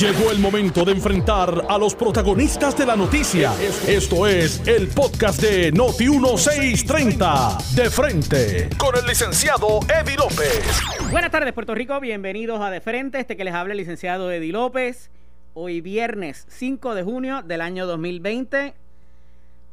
[0.00, 3.52] Llegó el momento de enfrentar a los protagonistas de la noticia.
[3.86, 7.58] Esto es el podcast de Noti 1630.
[7.76, 10.80] De frente con el licenciado Eddie López.
[11.12, 12.00] Buenas tardes, Puerto Rico.
[12.00, 13.20] Bienvenidos a De Frente.
[13.20, 15.10] Este que les habla el licenciado Eddie López.
[15.54, 18.74] Hoy viernes 5 de junio del año 2020.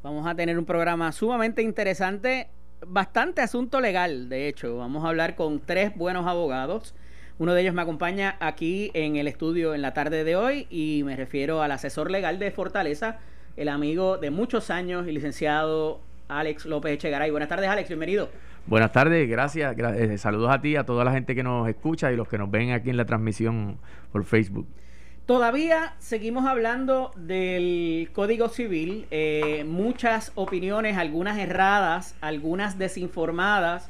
[0.03, 2.49] Vamos a tener un programa sumamente interesante.
[2.85, 4.77] Bastante asunto legal, de hecho.
[4.77, 6.93] Vamos a hablar con tres buenos abogados
[7.39, 11.03] uno de ellos me acompaña aquí en el estudio en la tarde de hoy y
[11.05, 13.19] me refiero al asesor legal de Fortaleza,
[13.55, 17.31] el amigo de muchos años y licenciado Alex López Echegaray.
[17.31, 18.29] Buenas tardes, Alex, bienvenido.
[18.67, 19.73] Buenas tardes, gracias.
[19.77, 22.51] Eh, saludos a ti, a toda la gente que nos escucha y los que nos
[22.51, 23.77] ven aquí en la transmisión
[24.11, 24.67] por Facebook.
[25.25, 33.89] Todavía seguimos hablando del Código Civil, eh, muchas opiniones, algunas erradas, algunas desinformadas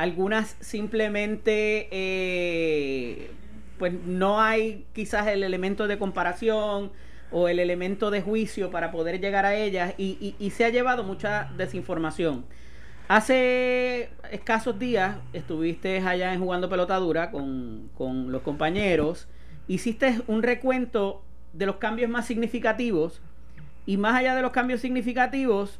[0.00, 3.30] algunas simplemente eh,
[3.78, 6.90] pues no hay quizás el elemento de comparación
[7.30, 11.50] o el elemento de juicio para poder llegar a ellas y, se ha llevado mucha
[11.58, 12.46] desinformación.
[13.08, 19.28] Hace escasos días estuviste allá en Jugando Pelotadura con, con los compañeros,
[19.68, 23.20] hiciste un recuento de los cambios más significativos
[23.84, 25.78] y más allá de los cambios significativos,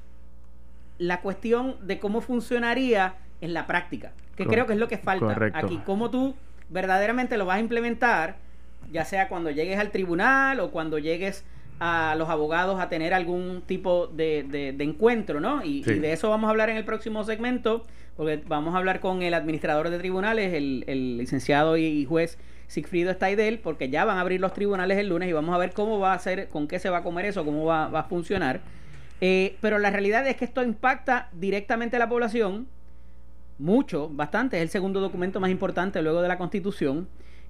[0.98, 5.50] la cuestión de cómo funcionaría en la práctica, que creo que es lo que falta
[5.54, 5.80] aquí.
[5.84, 6.34] Cómo tú
[6.68, 8.36] verdaderamente lo vas a implementar,
[8.92, 11.44] ya sea cuando llegues al tribunal o cuando llegues
[11.80, 15.64] a los abogados a tener algún tipo de, encuentro, ¿no?
[15.64, 17.84] Y, de eso vamos a hablar en el próximo segmento,
[18.16, 23.58] porque vamos a hablar con el administrador de tribunales, el, licenciado y, juez Sigfrido Staidel,
[23.58, 26.12] porque ya van a abrir los tribunales el lunes y vamos a ver cómo va
[26.12, 28.60] a ser, con qué se va a comer eso, cómo va, va a funcionar.
[29.20, 32.68] Eh, pero la realidad es que esto impacta directamente a la población,
[33.60, 37.08] mucho, bastante, es el segundo documento más importante luego de la Constitución.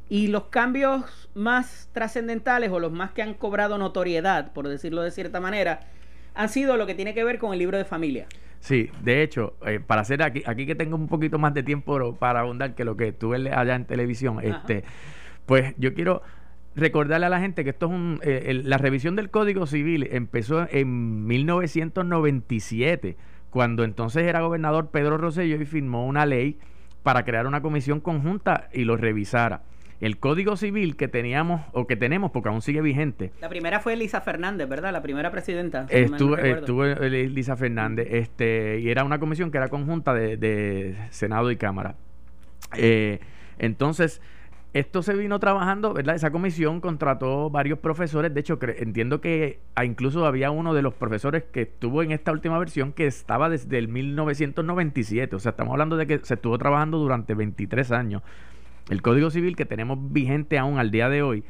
[0.08, 5.12] Y los cambios más trascendentales o los más que han cobrado notoriedad, por decirlo de
[5.12, 5.80] cierta manera,
[6.34, 8.26] han sido lo que tiene que ver con el libro de familia.
[8.58, 12.16] Sí, de hecho, eh, para hacer aquí, aquí que tengo un poquito más de tiempo
[12.16, 14.82] para abundar que lo que estuve allá en televisión, este,
[15.46, 16.22] pues yo quiero
[16.74, 20.66] recordarle a la gente que esto es un, eh, la revisión del Código Civil empezó
[20.70, 23.16] en 1997
[23.50, 26.58] cuando entonces era gobernador Pedro Rosselló y firmó una ley
[27.02, 29.62] para crear una comisión conjunta y lo revisara.
[30.00, 33.32] El Código Civil que teníamos o que tenemos, porque aún sigue vigente.
[33.40, 34.92] La primera fue Elisa Fernández, ¿verdad?
[34.92, 35.86] La primera presidenta.
[35.90, 41.50] estuvo, estuvo Elisa Fernández, este, y era una comisión que era conjunta de, de Senado
[41.50, 41.96] y Cámara.
[42.76, 43.20] Eh,
[43.58, 44.22] entonces,
[44.72, 46.14] esto se vino trabajando, ¿verdad?
[46.14, 48.32] Esa comisión contrató varios profesores.
[48.32, 52.56] De hecho, entiendo que incluso había uno de los profesores que estuvo en esta última
[52.58, 55.34] versión que estaba desde el 1997.
[55.34, 58.22] O sea, estamos hablando de que se estuvo trabajando durante 23 años.
[58.88, 61.42] El Código Civil que tenemos vigente aún al día de hoy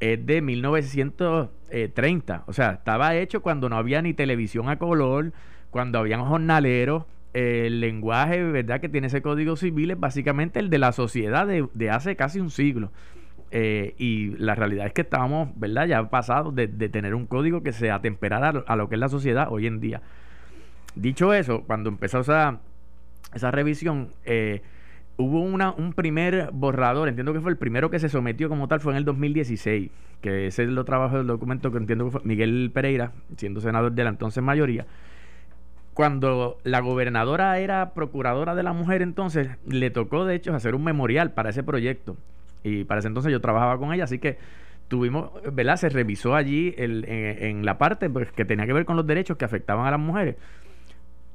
[0.00, 2.42] es de 1930.
[2.46, 5.32] O sea, estaba hecho cuando no había ni televisión a color,
[5.70, 7.04] cuando habían jornaleros
[7.38, 11.90] el lenguaje, ¿verdad?, que tiene ese código civil es básicamente el de la sociedad de,
[11.90, 12.90] hace casi un siglo.
[13.50, 17.72] Eh, y la realidad es que estábamos, ¿verdad?, ya pasados de, tener un código que
[17.72, 20.02] se atemperara a lo que es la sociedad hoy en día.
[20.94, 22.60] Dicho eso, cuando empezó esa,
[23.32, 24.62] esa revisión, eh,
[25.16, 28.80] hubo una, un primer borrador, entiendo que fue el primero que se sometió como tal,
[28.80, 32.20] fue en el 2016, que ese es el trabajo del documento que entiendo que fue
[32.24, 34.86] Miguel Pereira, siendo senador de la entonces mayoría
[35.98, 40.84] cuando la gobernadora era procuradora de la mujer, entonces le tocó de hecho hacer un
[40.84, 42.16] memorial para ese proyecto.
[42.62, 44.38] Y para ese entonces yo trabajaba con ella, así que
[44.86, 45.76] tuvimos, ¿verdad?
[45.76, 49.36] Se revisó allí el, en, la parte pues, que tenía que ver con los derechos
[49.36, 50.36] que afectaban a las mujeres.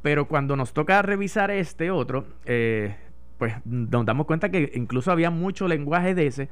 [0.01, 2.95] Pero cuando nos toca revisar este otro, eh,
[3.39, 6.47] pues nos damos cuenta que incluso había mucho lenguaje de ese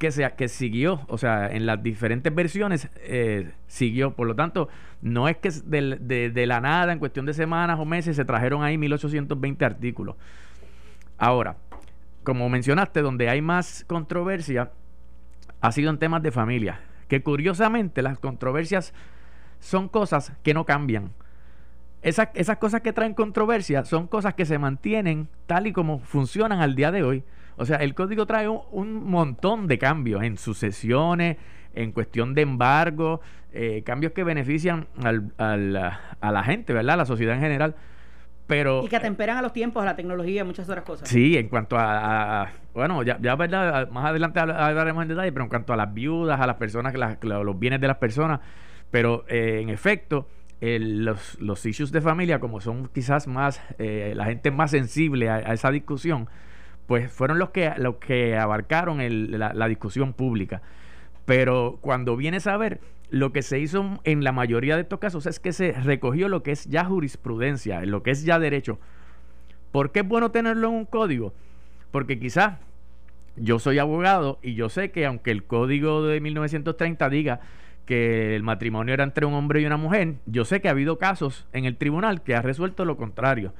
[0.00, 4.14] que, sea, que siguió, o sea, en las diferentes versiones eh, siguió.
[4.16, 4.70] Por lo tanto,
[5.02, 8.62] no es que de, de, la nada, en cuestión de semanas o meses, se trajeron
[8.62, 10.16] ahí 1820 artículos.
[11.18, 11.58] Ahora,
[12.22, 14.70] como mencionaste, donde hay más controversia
[15.60, 16.80] ha sido en temas de familia.
[17.06, 18.94] Que curiosamente las controversias
[19.58, 21.12] son cosas que no cambian.
[22.00, 26.62] Esas, esas cosas que traen controversia son cosas que se mantienen tal y como funcionan
[26.62, 27.22] al día de hoy.
[27.60, 31.36] O sea, el código trae un, montón de cambios en sucesiones,
[31.74, 33.20] en cuestión de embargo,
[33.52, 36.94] eh, cambios que benefician al, a la gente, ¿verdad?
[36.94, 37.74] A la sociedad en general.
[38.46, 41.06] Pero, y que atemperan a los tiempos, a la tecnología, muchas otras cosas.
[41.06, 45.50] Sí, en cuanto a, bueno, ya, ya verdad, más adelante hablaremos en detalle, pero en
[45.50, 48.40] cuanto a las viudas, a las personas, los bienes de las personas,
[48.90, 50.26] pero eh, en efecto,
[50.62, 55.52] los, los issues de familia, como son quizás más, eh, la gente más sensible a
[55.52, 56.26] esa discusión,
[56.90, 58.98] pues fueron los que, los que abarcaron
[59.38, 60.60] la, discusión pública.
[61.24, 65.26] Pero cuando vienes a ver, lo que se hizo en la mayoría de estos casos
[65.26, 68.80] es que se recogió lo que es ya jurisprudencia, lo que es ya derecho.
[69.70, 71.32] ¿Por qué es bueno tenerlo en un código?
[71.92, 72.58] Porque quizás
[73.36, 77.38] yo soy abogado y yo sé que aunque el código de 1930 diga
[77.86, 80.98] que el matrimonio era entre un hombre y una mujer, yo sé que ha habido
[80.98, 83.52] casos en el tribunal que ha resuelto lo contrario.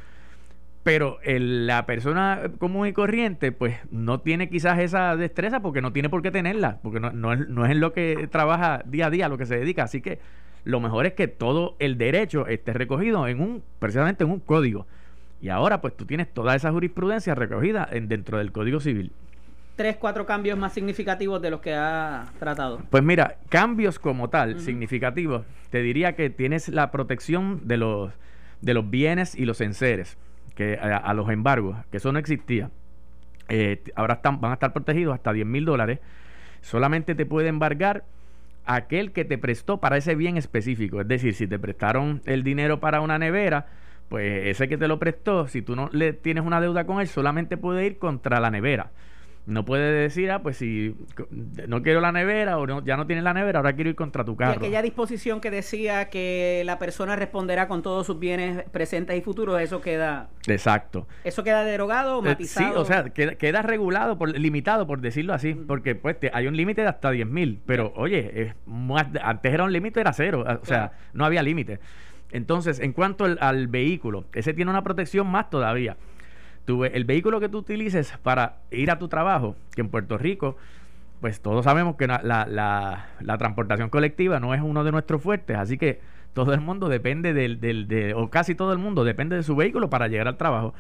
[0.82, 6.08] Pero la persona común y corriente, pues no tiene quizás esa destreza porque no tiene
[6.08, 9.10] por qué tenerla, porque no, no, es, no es en lo que trabaja día a
[9.10, 9.82] día, lo que se dedica.
[9.82, 10.20] Así que
[10.64, 14.86] lo mejor es que todo el derecho esté recogido en un, precisamente en un código.
[15.42, 19.12] Y ahora, pues tú tienes toda esa jurisprudencia recogida en, dentro del Código Civil.
[19.76, 22.82] Tres, cuatro cambios más significativos de los que ha tratado.
[22.90, 28.12] Pues mira, cambios como tal, significativos, te diría que tienes la protección de los,
[28.60, 30.18] de los bienes y los enseres
[30.54, 32.70] que a, los embargos, que eso no existía.
[33.48, 36.00] Eh, ahora están, van a estar protegidos hasta 10 mil dólares.
[36.60, 38.04] Solamente te puede embargar
[38.66, 41.00] aquel que te prestó para ese bien específico.
[41.00, 43.66] Es decir, si te prestaron el dinero para una nevera,
[44.08, 47.08] pues ese que te lo prestó, si tú no le tienes una deuda con él,
[47.08, 48.90] solamente puede ir contra la nevera.
[49.50, 50.94] No puede decir, ah, pues si
[51.66, 54.36] no quiero la nevera o ya no tienes la nevera, ahora quiero ir contra tu
[54.36, 54.52] carro.
[54.52, 59.20] Y aquella disposición que decía que la persona responderá con todos sus bienes presentes y
[59.22, 60.28] futuros, eso queda...
[60.46, 61.08] Exacto.
[61.24, 62.66] ¿Eso queda derogado o matizado?
[62.66, 66.56] Eh, sí, o sea, queda, regulado, por, limitado, por decirlo así, porque pues hay un
[66.56, 68.54] límite de hasta 10 mil, pero oye, es
[69.22, 71.80] antes era un límite, era cero, o sea, no había límite.
[72.30, 75.96] Entonces, en cuanto al vehículo, ese tiene una protección más todavía
[76.84, 80.56] el vehículo que tú utilices para ir a tu trabajo, que en Puerto Rico,
[81.20, 85.76] pues todos sabemos que la, la, transportación colectiva no es uno de nuestros fuertes, así
[85.76, 86.00] que
[86.32, 89.54] todo el mundo depende del, del de, o casi todo el mundo depende de su
[89.56, 90.74] vehículo para llegar al trabajo.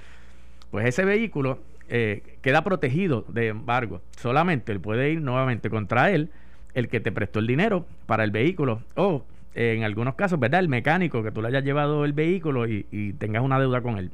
[0.70, 1.58] Pues ese vehículo
[1.88, 4.00] eh, queda protegido de embargo.
[4.16, 6.30] Solamente él puede ir nuevamente contra él,
[6.74, 10.60] el que te prestó el dinero para el vehículo, o en algunos casos, ¿verdad?
[10.60, 14.12] El mecánico que tú le hayas llevado el vehículo y tengas una deuda con él.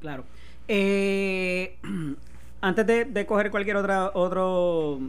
[0.00, 0.24] Claro.
[0.68, 1.76] Eh,
[2.60, 5.00] antes de, coger cualquier otra, otro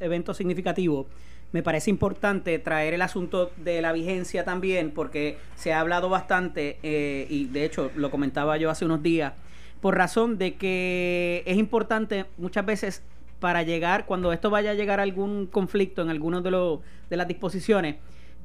[0.00, 1.06] evento significativo,
[1.52, 6.78] me parece importante traer el asunto de la vigencia también, porque se ha hablado bastante,
[6.82, 9.34] eh, y de hecho lo comentaba yo hace unos días,
[9.80, 13.02] por razón de que es importante muchas veces
[13.40, 17.28] para llegar, cuando esto vaya a llegar a algún conflicto en alguna de, de las
[17.28, 17.96] disposiciones,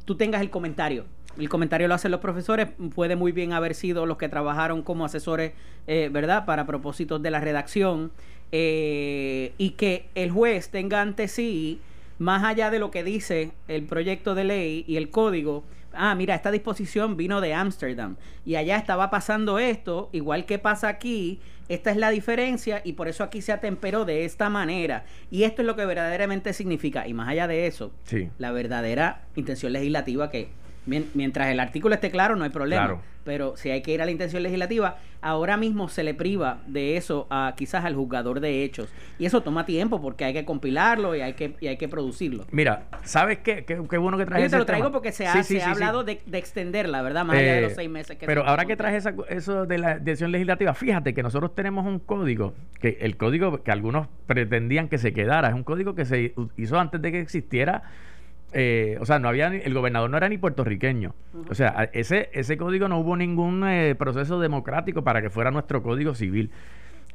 [0.05, 1.05] tú tengas el comentario
[1.37, 5.05] el comentario lo hacen los profesores, puede muy bien haber sido los que trabajaron como
[5.05, 5.53] asesores,
[5.87, 8.11] eh, ¿verdad?, para propósitos de la redacción,
[8.51, 11.79] eh, y que el juez tenga ante sí,
[12.19, 15.63] más allá de lo que dice el proyecto de ley y el código,
[15.93, 18.15] ah, mira, esta disposición vino de Ámsterdam
[18.45, 21.39] y allá estaba pasando esto, igual que pasa aquí,
[21.69, 25.05] esta es la diferencia y por eso aquí se atemperó de esta manera.
[25.31, 27.91] Y esto es lo que verdaderamente significa, y más allá de eso,
[28.37, 30.49] la verdadera intención legislativa que
[30.85, 33.01] Mientras el artículo esté claro, no hay problema.
[33.23, 36.97] Pero si hay que ir a la intención legislativa, ahora mismo se le priva de
[36.97, 38.89] eso a quizás al juzgador de hechos.
[39.17, 42.45] Y eso toma tiempo porque hay que compilarlo y hay que, y hay que producirlo.
[42.51, 43.63] Mira, ¿sabes qué?
[43.63, 45.33] Qué, bueno que traes Yo te lo traigo porque se ha,
[45.65, 47.23] hablado de, extenderla, ¿verdad?
[47.23, 49.97] Más allá de los eh, seis meses que Pero ahora que traes eso de la
[49.97, 54.97] intención legislativa, fíjate que nosotros tenemos un código, que el código que algunos pretendían que
[54.97, 57.83] se quedara, es un código que se hizo antes de que existiera
[58.53, 61.13] eh, o sea, no había el gobernador no era ni puertorriqueño.
[61.49, 65.81] O sea, ese, ese código no hubo ningún eh, proceso democrático para que fuera nuestro
[65.81, 66.51] código civil.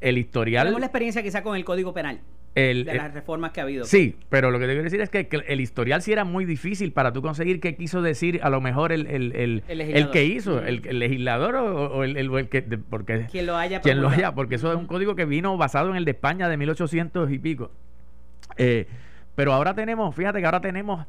[0.00, 0.66] El historial.
[0.66, 2.20] Tenemos la experiencia quizá con el código penal.
[2.54, 3.84] de las reformas que ha habido.
[3.84, 6.92] Sí, pero lo que te quiero decir es que, el historial sí era muy difícil
[6.92, 10.62] para tú conseguir qué quiso decir a lo mejor el, el, el, el que hizo,
[10.62, 12.62] el, legislador o, el, que...
[12.62, 13.80] porque, quien lo haya.
[13.80, 16.48] Quien lo haya, porque eso es un código que vino basado en el de España
[16.48, 17.70] de 1800 y pico.
[18.56, 18.86] Eh,
[19.38, 21.06] pero ahora tenemos, fíjate que ahora tenemos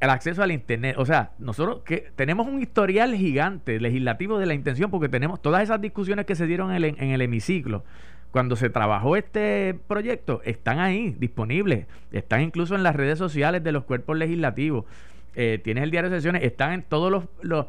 [0.00, 0.96] el acceso al internet.
[0.98, 5.62] O sea, nosotros que tenemos un historial gigante legislativo de la intención porque tenemos todas
[5.62, 7.84] esas discusiones que se dieron en el, en el hemiciclo.
[8.30, 11.86] Cuando se trabajó este proyecto, están ahí, disponibles.
[12.12, 14.84] Están incluso en las redes sociales de los cuerpos legislativos.
[15.34, 17.66] Eh, tienes el diario de sesiones, están en todos los, los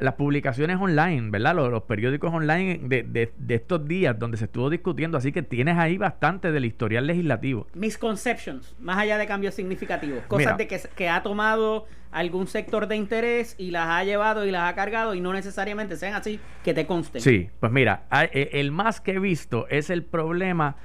[0.00, 1.54] las publicaciones online, ¿verdad?
[1.54, 5.98] Los, periódicos online de, de, estos días donde se estuvo discutiendo, así que tienes ahí
[5.98, 7.66] bastante del historial legislativo.
[7.74, 12.96] Misconceptions, más allá de cambios significativos, cosas de que, que ha tomado algún sector de
[12.96, 16.74] interés y las ha llevado y las ha cargado y no necesariamente sean así, que
[16.74, 17.20] te consten.
[17.20, 20.76] Sí, pues mira, e, el más que he visto es el problema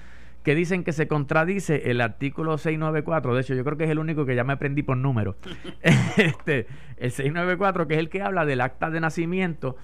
[0.46, 3.34] que dicen que se contradice el artículo 694.
[3.34, 5.36] De hecho, yo creo que es el único que ya me aprendí por número.
[6.18, 9.76] este, el 694, que es el que habla del acta de nacimiento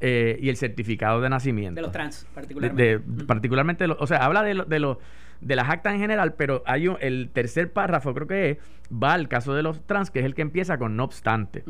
[0.00, 1.76] eh, y el certificado de nacimiento.
[1.76, 2.98] De los trans, particularmente.
[3.26, 4.96] particularmente, o sea, habla de, de, los
[5.42, 8.58] de las actas en general, pero hay un, el tercer párrafo, creo que es,
[8.90, 11.62] va al caso de los trans, que es el que empieza con no obstante.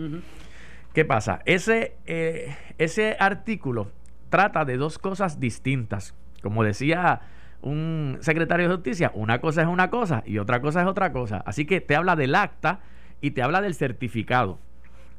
[0.94, 1.40] ¿Qué pasa?
[1.46, 3.90] Ese, eh, ese artículo
[4.28, 6.14] trata de dos cosas distintas.
[6.42, 7.22] Como decía
[7.62, 11.42] un secretario de justicia, una cosa es una cosa y otra cosa es otra cosa.
[11.46, 12.80] Así que te habla del acta
[13.20, 14.58] y te habla del certificado.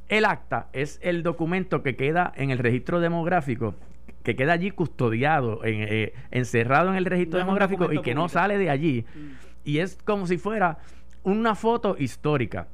[0.09, 3.75] El acta es el documento que queda en el registro demográfico,
[4.23, 8.69] que queda allí custodiado, eh, encerrado en el registro demográfico y que no sale de
[8.69, 9.05] allí.
[9.15, 9.19] Mm.
[9.63, 10.79] Y es como si fuera
[11.23, 12.67] una foto histórica.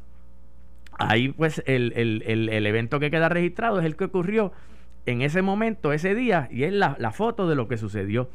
[0.98, 4.52] Ahí pues el, el, evento que queda registrado es el que ocurrió
[5.06, 8.30] en ese momento, ese día, y es la, la foto de lo que sucedió.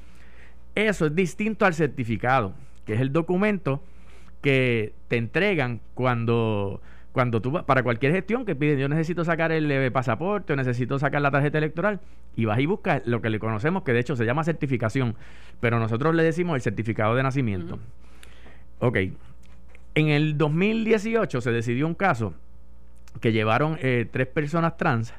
[0.75, 2.55] Eso es distinto al certificado,
[2.87, 3.83] que es el documento
[4.41, 6.81] que te entregan cuando,
[7.12, 10.57] cuando tú vas, para cualquier gestión que piden, yo necesito sacar el eh, pasaporte o
[10.57, 12.00] necesito sacar la tarjeta electoral,
[12.35, 15.14] y vas y buscas lo que le conocemos, que de hecho se llama certificación,
[15.61, 17.79] pero nosotros le decimos el certificado de nacimiento.
[18.79, 18.99] Ok.
[19.95, 22.35] En el 2018 se decidió un caso
[23.21, 25.14] que llevaron eh, tres personas trans,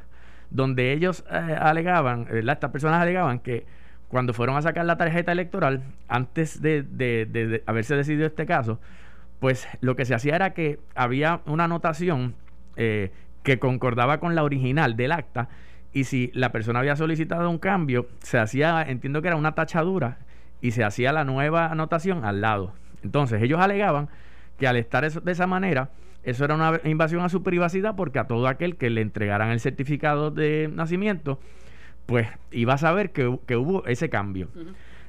[0.50, 3.66] donde ellos eh, alegaban, estas personas alegaban que
[4.14, 8.80] cuando fueron a sacar la tarjeta electoral, antes de, de haberse decidido este caso,
[9.40, 12.36] pues lo que se hacía era que había una anotación
[12.76, 15.50] eh, que concordaba con la original del acta
[15.94, 20.20] y si la persona había solicitado un cambio, se hacía, entiendo que era una tachadura
[20.62, 22.72] y se hacía la nueva anotación al lado.
[23.04, 24.10] Entonces ellos alegaban
[24.60, 25.90] que al estar de esa manera,
[26.22, 29.60] eso era una invasión a su privacidad porque a todo aquel que le entregaran el
[29.60, 31.40] certificado de nacimiento,
[32.06, 34.50] pues iba a saber que, hubo ese cambio.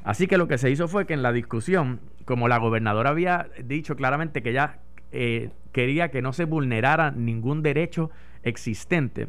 [0.05, 3.49] Así que lo que se hizo fue que en la discusión, como la gobernadora había
[3.65, 4.79] dicho claramente que ella
[5.13, 8.11] eh, quería que no se vulnerara ningún derecho
[8.43, 9.29] existente,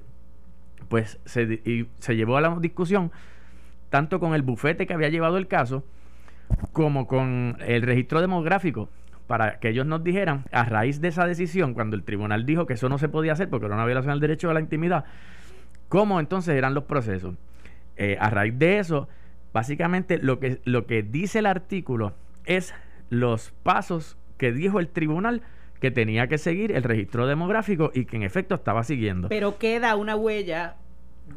[0.90, 3.12] pues se, se llevó a la discusión
[3.90, 5.84] tanto con el bufete que había llevado el caso,
[6.74, 8.90] como con el registro demográfico,
[9.28, 12.74] para que ellos nos dijeran, a raíz de esa decisión, cuando el tribunal dijo que
[12.74, 15.06] eso no se podía hacer porque era una violación al derecho a la intimidad,
[15.90, 17.36] cómo entonces eran los procesos.
[17.98, 19.08] Eh, a raíz de eso,
[19.56, 22.12] Básicamente lo que, lo que dice el artículo
[22.44, 22.74] es
[23.10, 25.44] los pasos que dijo el tribunal
[25.80, 29.30] que tenía que seguir el registro demográfico y que en efecto estaba siguiendo.
[29.30, 30.76] Pero queda una huella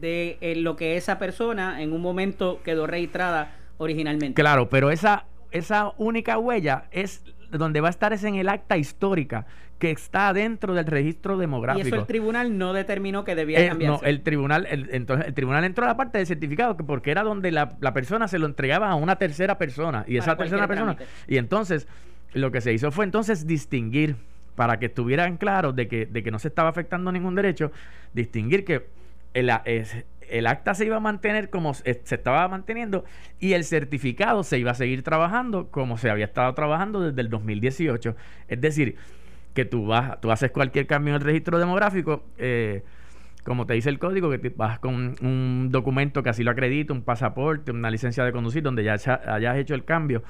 [0.00, 4.35] de eh, lo que esa persona en un momento quedó registrada originalmente.
[4.35, 8.76] Claro, pero esa, esa única huella es donde va a estar es en el acta
[8.76, 9.47] histórica
[9.78, 11.87] que está dentro del registro demográfico.
[11.87, 14.05] Y eso el tribunal no determinó que debía eh, cambiarse.
[14.05, 17.23] No, el tribunal, entonces el tribunal entró a la parte del certificado que porque era
[17.23, 21.38] donde la, persona se lo entregaba a una tercera persona y esa tercera persona y
[21.38, 21.88] entonces
[22.33, 24.17] lo que se hizo fue entonces distinguir
[24.55, 27.71] para que estuvieran claros de que, de que no se estaba afectando ningún derecho,
[28.12, 28.87] distinguir que
[29.35, 29.50] el,
[30.31, 33.05] el acta se iba a mantener como se estaba manteniendo
[33.39, 37.29] y el certificado se iba a seguir trabajando como se había estado trabajando desde el
[37.29, 38.17] 2018.
[38.49, 38.97] Es decir,
[39.55, 42.85] que tú vas, tú haces cualquier cambio en el registro demográfico, eh,
[43.45, 47.03] como te dice el código, que vas con un documento que así lo acredita, un
[47.03, 50.23] pasaporte, una licencia de conducir, donde ya hayas hecho el cambio.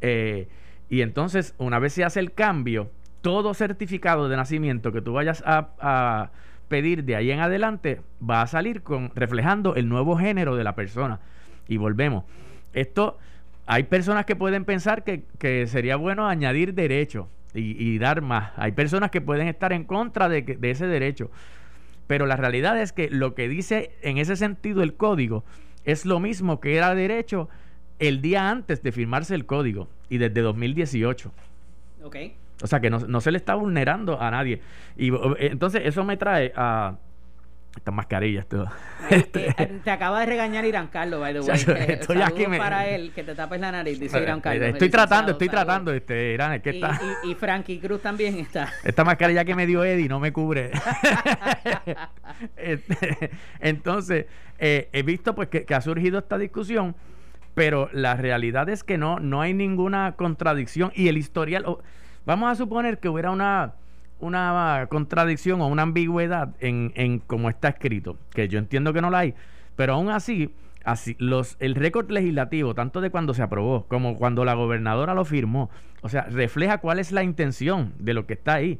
[0.00, 0.48] Eh,
[0.88, 5.42] y entonces, una vez se hace el cambio, todo certificado de nacimiento que tú vayas
[5.46, 6.30] a
[6.70, 10.74] pedir de ahí en adelante va a salir con reflejando el nuevo género de la
[10.74, 11.20] persona.
[11.68, 12.24] Y volvemos.
[12.72, 13.18] Esto,
[13.66, 18.52] hay personas que pueden pensar que, que sería bueno añadir derecho y, dar más.
[18.56, 21.32] Hay personas que pueden estar en contra de, de ese derecho.
[22.06, 25.44] Pero la realidad es que lo que dice en ese sentido el código
[25.84, 27.48] es lo mismo que era derecho
[27.98, 31.32] el día antes de firmarse el código y desde 2018.
[32.04, 32.16] Ok.
[32.62, 34.60] O sea, que no, se le está vulnerando a nadie.
[34.96, 36.96] Y eh, entonces eso me trae a
[37.76, 38.70] estas mascarillas todo.
[39.10, 41.58] Este, eh, te acaba de regañar Irán Carlos, by the way.
[41.88, 44.68] estoy aquí para él, que te tapes la nariz, dice Irán Carlos.
[44.68, 47.00] Estoy tratando, estoy tratando, este, Irán, es que está.
[47.24, 48.72] Y, Frankie Cruz también está.
[48.84, 50.70] Esta mascarilla que me dio Eddie no me cubre.
[52.56, 54.26] Este, entonces,
[54.58, 56.94] eh, he visto pues que, que ha surgido esta discusión,
[57.54, 61.64] pero la realidad es que no, no hay ninguna contradicción y el historial.
[62.26, 63.74] Vamos a suponer que hubiera una,
[64.20, 69.10] una contradicción o una ambigüedad en, en cómo está escrito, que yo entiendo que no
[69.10, 69.34] la hay,
[69.76, 74.44] pero aún así, así los, el récord legislativo, tanto de cuando se aprobó como cuando
[74.44, 75.70] la gobernadora lo firmó,
[76.02, 78.78] o sea, refleja cuál es la intención de lo que está ahí.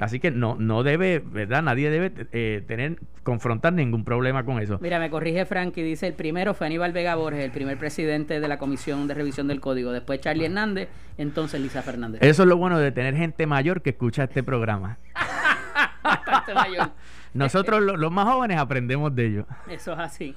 [0.00, 1.62] Así que no, no debe, ¿verdad?
[1.62, 4.78] Nadie debe eh, tener, confrontar ningún problema con eso.
[4.80, 8.38] Mira, me corrige Frank y dice, el primero fue Aníbal Vega Borges, el primer presidente
[8.38, 12.22] de la Comisión de Revisión del Código, después Charlie Hernández, entonces Lisa Fernández.
[12.22, 14.98] Eso es lo bueno de tener gente mayor que escucha este programa.
[16.24, 16.90] gente mayor.
[17.34, 19.46] Nosotros los más jóvenes aprendemos de ellos.
[19.68, 20.36] Eso es así.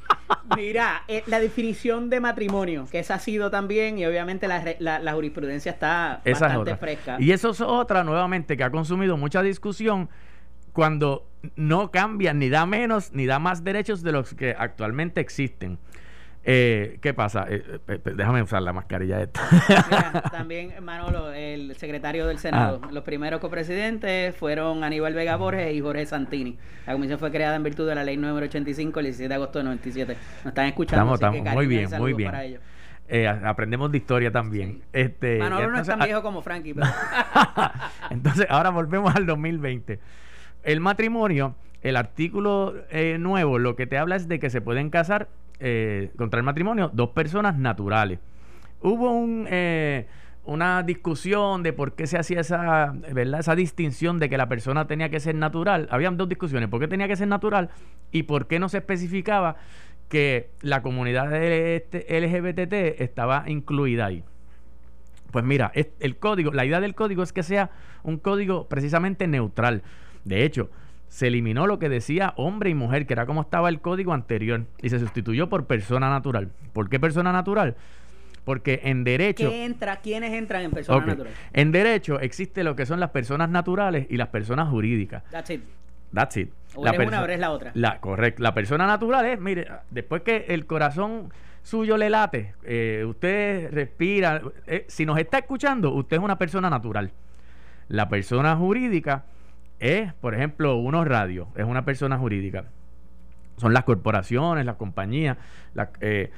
[0.56, 5.72] Mira, eh, la definición de matrimonio, que esa ha sido también, y obviamente la, jurisprudencia
[5.72, 7.18] está bastante fresca.
[7.20, 10.10] Y eso es otra, nuevamente, que ha consumido mucha discusión
[10.74, 15.80] cuando no cambia ni da menos ni da más derechos de los que actualmente existen.
[16.44, 17.46] Eh, ¿Qué pasa?
[17.48, 19.42] Eh, eh, déjame usar la mascarilla esta.
[20.32, 22.82] también Manolo, el secretario del Senado.
[22.84, 22.90] Ah.
[22.92, 26.58] Los primeros copresidentes fueron Aníbal Vega Borges y Jorge Santini.
[26.88, 29.60] La comisión fue creada en virtud de la ley número 85 el 17 de agosto
[29.60, 30.18] de 97.
[30.38, 31.14] Nos están escuchando.
[31.14, 31.54] Estamos, estamos.
[31.54, 33.46] muy bien, muy bien.
[33.46, 34.82] aprendemos de historia también.
[34.94, 36.74] Este, Manolo no es tan viejo como Frankie.
[36.74, 36.88] Pero...
[38.10, 40.00] entonces, ahora volvemos al 2020.
[40.64, 42.74] El matrimonio, el artículo
[43.20, 45.28] nuevo, lo que te habla es de que se pueden casar
[45.64, 48.20] eh, contra el matrimonio dos personas naturales.
[48.82, 50.08] Hubo un, eh,
[50.44, 53.42] una discusión de por qué se hacía esa, ¿verdad?
[53.42, 55.88] esa distinción de que la persona tenía que ser natural.
[55.92, 57.70] Habían dos discusiones, por qué tenía que ser natural
[58.12, 59.58] y por qué no se especificaba
[60.10, 64.24] que la comunidad este LGBT estaba incluida ahí.
[65.32, 67.70] Pues mira, el código, la idea del código es que sea
[68.04, 69.84] un código precisamente neutral.
[70.26, 70.70] De hecho,
[71.12, 74.64] se eliminó lo que decía hombre y mujer, que era como estaba el código anterior,
[74.82, 76.52] y se sustituyó por persona natural.
[76.72, 77.76] ¿Por qué persona natural?
[78.46, 79.50] Porque en derecho.
[79.50, 79.98] ¿Qué entra?
[79.98, 81.34] ¿Quiénes entran en persona natural?
[81.52, 85.24] En derecho existe lo que son las personas naturales y las personas jurídicas.
[85.32, 85.62] That's it.
[86.14, 86.50] That's it.
[86.76, 87.72] O la una o eres la otra.
[87.74, 88.42] La, correcto.
[88.42, 91.30] La persona natural es, mire, después que el corazón
[91.62, 94.42] suyo le late, eh, usted respira.
[94.66, 97.12] Eh, si nos está escuchando, usted es una persona natural.
[97.90, 99.26] La persona jurídica
[99.82, 102.66] es, por ejemplo, unos radios, es una persona jurídica.
[103.58, 105.38] Son las corporaciones, las compañías.
[106.00, 106.32] Eh,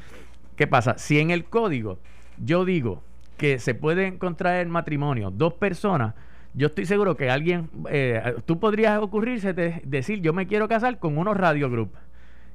[0.56, 0.98] ¿Qué pasa?
[0.98, 2.00] Si en el código
[2.38, 3.04] yo digo
[3.38, 6.16] que se pueden contraer matrimonio dos personas,
[6.54, 10.98] yo estoy seguro que alguien, eh, tú podrías ocurrirse de decir, yo me quiero casar
[11.00, 11.92] con unos radio group.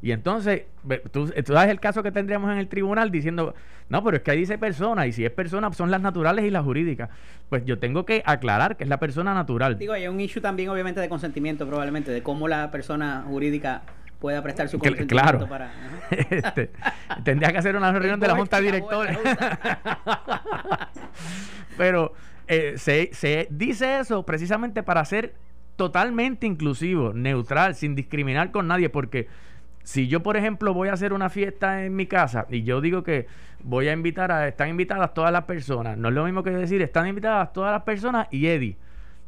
[0.01, 0.63] Y entonces,
[1.11, 3.55] tú, sabes el caso que tendríamos en el tribunal diciendo,
[3.89, 6.51] no, pero es que ahí dice persona, y si es persona, son las naturales y
[6.51, 7.11] las jurídicas.
[7.49, 9.77] Pues yo tengo que aclarar que es la persona natural.
[9.77, 13.83] Digo, hay un issue también, obviamente, de consentimiento, probablemente, de cómo la persona jurídica
[14.21, 15.49] pueda prestar su consentimiento claro.
[15.49, 15.73] para.
[16.31, 16.71] Este,
[17.25, 19.19] tendría que hacer una reunión de la Junta Directora.
[21.77, 22.13] pero
[22.47, 25.35] eh, se, se dice eso precisamente para ser
[25.77, 29.29] totalmente inclusivo, neutral, sin discriminar con nadie, porque
[29.89, 33.03] si yo, por ejemplo, voy a hacer una fiesta en mi casa y yo digo
[33.03, 33.27] que
[33.65, 36.83] voy a invitar a, están invitadas todas las personas, no es lo mismo que decir,
[36.83, 38.77] están invitadas todas las personas y Eddie.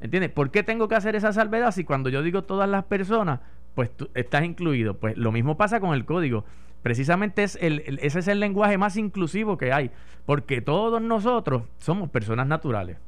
[0.02, 0.30] ¿Entiendes?
[0.30, 3.40] ¿Por qué tengo que hacer esa salvedad si cuando yo digo todas las personas,
[3.74, 4.98] pues tú estás incluido?
[4.98, 6.44] Pues lo mismo pasa con el código.
[6.82, 9.90] Precisamente es ese es el lenguaje más inclusivo que hay,
[10.26, 12.98] porque todos nosotros somos personas naturales.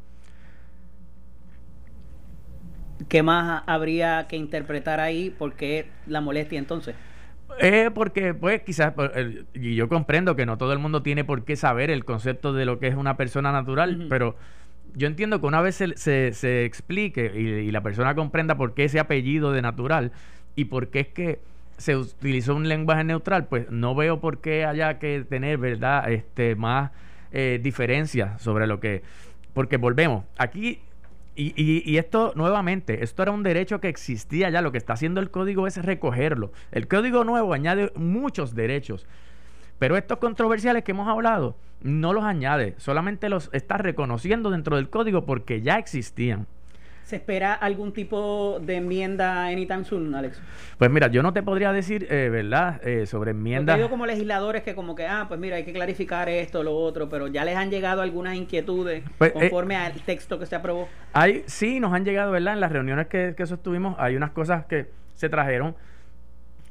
[3.11, 5.29] ¿Qué más habría que interpretar ahí?
[5.29, 6.95] ¿Por qué la molestia entonces?
[7.59, 8.95] Eh, porque, pues, quizás,
[9.55, 12.65] y yo comprendo que no todo el mundo tiene por qué saber el concepto de
[12.65, 14.37] lo que es una persona natural, pero
[14.95, 19.01] yo entiendo que una vez se, se, explique y, la persona comprenda por qué ese
[19.01, 20.13] apellido de natural
[20.57, 21.41] y por qué es que
[21.79, 26.55] se utilizó un lenguaje neutral, pues no veo por qué haya que tener, ¿verdad?, este,
[26.55, 26.91] más
[27.33, 29.03] eh, diferencias sobre lo que...
[29.55, 30.81] Porque volvemos, aquí
[31.35, 34.61] y, y, esto, nuevamente, esto era un derecho que existía ya.
[34.61, 36.53] Lo que está haciendo el código es recogerlo.
[36.73, 39.07] El código nuevo añade muchos derechos.
[39.79, 44.91] Pero estos controversiales que hemos hablado no los añade, solamente los está reconociendo dentro del
[44.91, 46.47] código porque ya existían.
[47.13, 50.41] ¿Se espera algún tipo de enmienda anytime soon, Alex?
[50.79, 53.79] Pues mira, yo no te podría decir, eh, ¿verdad?, eh, sobre enmiendas.
[53.79, 57.11] Yo como legisladores que como que, ah, pues mira, hay que clarificar esto, lo otro,
[57.11, 60.89] pero ya les han llegado algunas inquietudes pues, eh, conforme al texto que se aprobó.
[61.13, 62.55] Hay, sí, nos han llegado, ¿verdad?
[62.55, 65.77] En las reuniones que, que sostuvimos, hay unas cosas que se trajeron,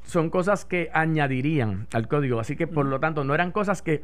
[0.06, 4.02] son cosas que añadirían al código, así que por lo tanto no eran cosas que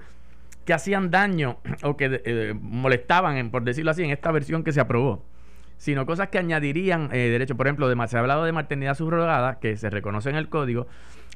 [0.65, 5.25] que hacían daño o que molestaban, por decirlo así, en esta versión que se aprobó
[5.79, 7.57] sino cosas que añadirían eh, derechos.
[7.57, 10.87] Por ejemplo, de, se ha hablado de maternidad subrogada, que se reconoce en el código,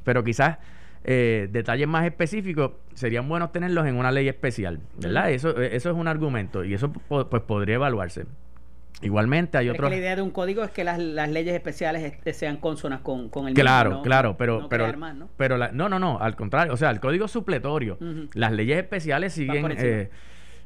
[0.04, 0.58] pero quizás
[1.04, 5.30] eh, detalles más específicos serían buenos tenerlos en una ley especial, ¿verdad?
[5.30, 8.26] Eso, eh, eso es un argumento y eso pues podría evaluarse.
[9.00, 9.90] Igualmente hay otros...
[9.90, 13.48] la idea de un código es que las, leyes especiales este, sean consonas con, con
[13.48, 14.60] el Claro, mismo, claro, pero...
[14.60, 15.28] No pero, ¿no?
[15.36, 17.98] pero no, no, no, al contrario, o sea, el código supletorio.
[18.34, 19.76] Las leyes especiales siguen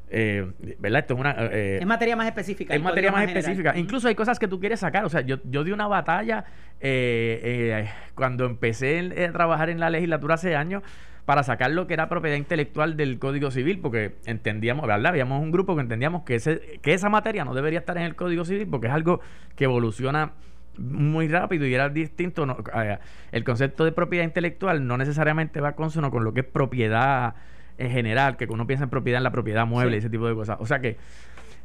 [0.09, 0.99] eh, ¿Verdad?
[1.01, 1.35] Esto es una.
[1.51, 2.73] Eh, es materia más específica.
[2.73, 3.77] Es materia más, específica.
[3.77, 5.05] Incluso hay cosas que tú quieres sacar.
[5.05, 6.45] O sea, yo, yo di una batalla
[6.79, 10.83] eh, cuando empecé a trabajar en la legislatura hace años
[11.25, 15.07] para sacar lo que era propiedad intelectual del Código Civil, porque entendíamos, ¿verdad?
[15.07, 18.15] Habíamos un grupo que entendíamos que, ese, que esa materia no debería estar en el
[18.15, 19.19] Código Civil porque es algo
[19.57, 20.31] que evoluciona
[20.77, 22.47] muy rápido y era distinto.
[22.73, 22.97] Eh,
[23.33, 27.35] el concepto de propiedad intelectual no necesariamente va consono con lo que es propiedad
[27.77, 30.35] en general, que uno piensa en propiedad en la propiedad mueble y ese tipo de
[30.35, 30.57] cosas.
[30.59, 30.97] O sea que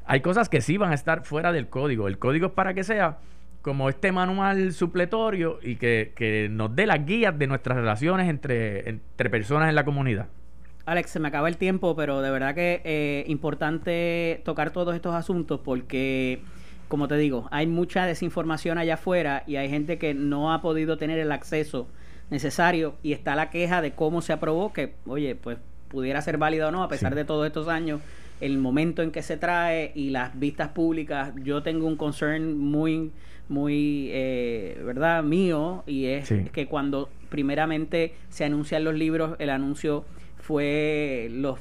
[0.05, 2.09] hay cosas que sí van a estar fuera del código.
[2.09, 3.19] El código es para que sea
[3.63, 9.31] como este manual supletorio y que, nos dé las guías de nuestras relaciones entre, entre
[9.31, 10.27] personas en la comunidad.
[10.85, 14.97] Alex, se me acaba el tiempo, pero de verdad que es eh, importante tocar todos
[14.97, 16.43] estos asuntos porque,
[16.89, 20.99] como te digo, hay mucha desinformación allá afuera y hay gente que no ha podido
[20.99, 21.87] tener el acceso
[22.31, 25.59] necesario y está la queja de cómo se aprobó, que, oye, pues
[25.93, 28.01] pudiera ser válida o no, a pesar de todos estos años,
[28.41, 33.13] el momento en que se trae y las vistas públicas, yo tengo un concern muy,
[33.49, 40.05] muy, eh, ¿verdad?, mío, y es que cuando primeramente se anuncian los libros, el anuncio
[40.39, 41.61] fue los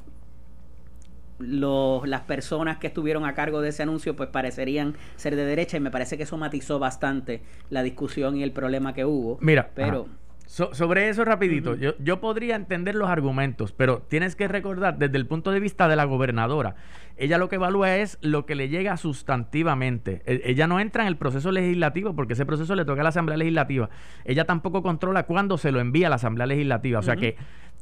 [1.38, 5.76] los, las personas que estuvieron a cargo de ese anuncio pues parecerían ser de derecha
[5.76, 7.42] y me parece que eso matizó bastante
[7.72, 9.40] la discusión y el problema que hubo.
[9.42, 10.06] Mira, pero
[10.52, 15.26] sobre eso rapidito, yo, yo podría entender los argumentos, pero tienes que recordar desde el
[15.26, 16.76] punto de vista de la gobernadora,
[17.16, 20.24] ella lo que evalúa es lo que le llega sustantivamente.
[20.26, 23.10] E, ella no entra en el proceso legislativo porque ese proceso le toca a la
[23.10, 23.90] Asamblea Legislativa.
[24.26, 27.00] Ella tampoco controla cuándo se lo envía a la Asamblea Legislativa.
[27.00, 27.38] O sea que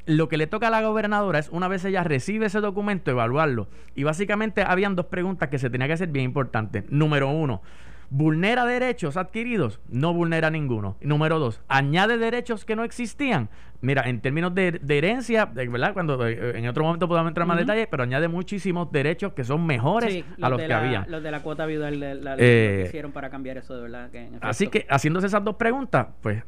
[0.06, 3.68] lo que le toca a la gobernadora es una vez ella recibe ese documento, evaluarlo.
[3.96, 6.84] Y básicamente habían dos preguntas que se tenía que hacer bien importantes.
[6.90, 7.64] Número uno,
[8.12, 9.80] ¿Vulnera derechos adquiridos?
[9.88, 10.98] No vulnera ninguno.
[11.02, 13.50] Número dos, ¿añade derechos que no existían?
[13.82, 15.94] Mira, en términos de, herencia, ¿verdad?
[15.94, 19.66] Cuando eh, en otro momento podemos entrar más detalle, pero añade muchísimos derechos que son
[19.66, 21.06] mejores a los que había.
[21.08, 24.10] Los de la cuota viudal la, eh, hicieron para cambiar eso de verdad.
[24.42, 26.44] así que haciéndose esas dos preguntas, pues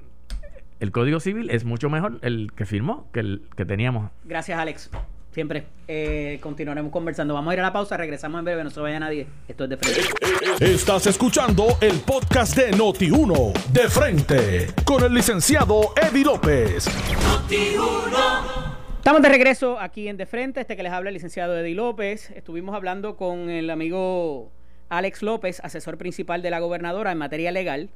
[0.79, 4.09] el Código Civil es mucho mejor el que firmó que el que teníamos.
[4.25, 4.89] Gracias, Alex.
[5.31, 7.33] Siempre eh, continuaremos conversando.
[7.33, 9.27] Vamos a ir a la pausa, regresamos en breve, no se vaya nadie.
[9.47, 10.01] Esto es de frente.
[10.59, 16.85] Estás escuchando el podcast de Noti1, de frente, con el licenciado Eddie López.
[18.97, 22.29] Estamos de regreso aquí en De Frente, este que les habla el licenciado Eddie López.
[22.31, 24.51] Estuvimos hablando con el amigo
[24.89, 27.89] Alex López, asesor principal de la gobernadora en materia legal,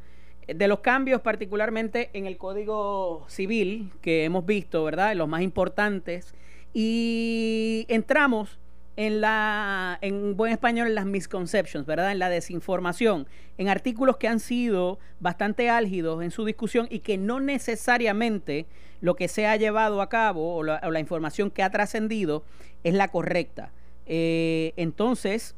[0.47, 5.13] de los cambios particularmente en el Código Civil que hemos visto, ¿verdad?
[5.15, 6.33] Los más importantes
[6.77, 8.59] y entramos
[8.97, 12.11] en la, en buen español, en las misconceptions, ¿verdad?
[12.11, 17.17] En la desinformación, en artículos que han sido bastante álgidos en su discusión y que
[17.17, 18.65] no necesariamente
[18.99, 22.43] lo que se ha llevado a cabo o la, información que ha trascendido
[22.83, 23.71] es la correcta.
[24.05, 25.55] Eh, entonces,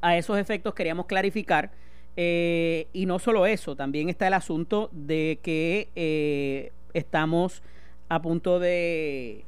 [0.00, 1.72] a esos efectos queríamos clarificar.
[2.16, 7.64] Eh, y no solo eso, también está el asunto de que eh, estamos
[8.08, 9.44] a punto de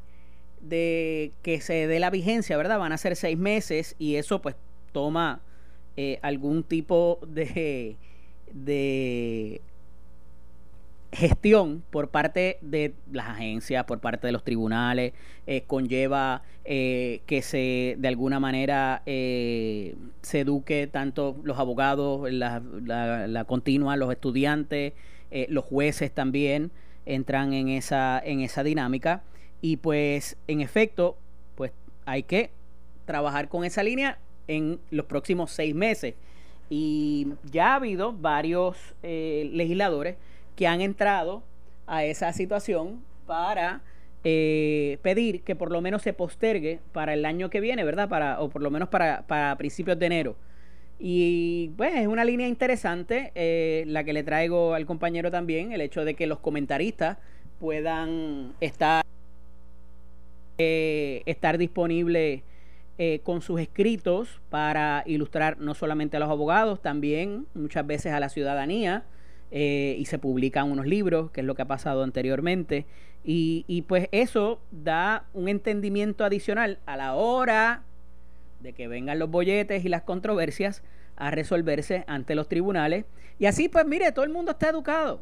[0.62, 2.78] de que se dé la vigencia, ¿verdad?
[2.78, 4.54] Van a ser seis meses y eso pues
[4.92, 5.40] toma
[5.96, 7.96] eh, algún tipo de,
[8.52, 9.60] de
[11.10, 15.12] gestión por parte de las agencias, por parte de los tribunales,
[15.46, 23.44] eh, conlleva eh, que se de alguna manera se eduque tanto los abogados, la, la
[23.44, 24.92] continua, los estudiantes,
[25.48, 26.70] los jueces también
[27.04, 29.22] entran en esa, en esa dinámica
[29.62, 31.16] y pues, en efecto,
[31.54, 31.70] pues
[32.04, 32.50] hay que
[33.06, 36.14] trabajar con esa línea en los próximos seis meses.
[36.68, 40.16] Y ya ha habido varios eh, legisladores
[40.56, 41.42] que han entrado
[41.86, 43.82] a esa situación para
[44.24, 48.08] eh, pedir que por lo menos se postergue para el año que viene, ¿verdad?
[48.08, 50.36] Para, o por lo menos para, para principios de enero.
[50.98, 55.80] Y pues es una línea interesante eh, la que le traigo al compañero también, el
[55.80, 57.18] hecho de que los comentaristas
[57.58, 59.01] puedan estar
[60.58, 62.44] eh, estar disponible
[62.98, 68.20] eh, con sus escritos para ilustrar no solamente a los abogados, también muchas veces a
[68.20, 69.04] la ciudadanía.
[69.54, 72.86] Eh, y se publican unos libros, que es lo que ha pasado anteriormente.
[73.22, 77.82] Y, y, pues eso da un entendimiento adicional a la hora
[78.60, 80.82] de que vengan los bolletes y las controversias
[81.16, 83.04] a resolverse ante los tribunales.
[83.38, 85.20] Y así pues mire, todo el mundo está educado.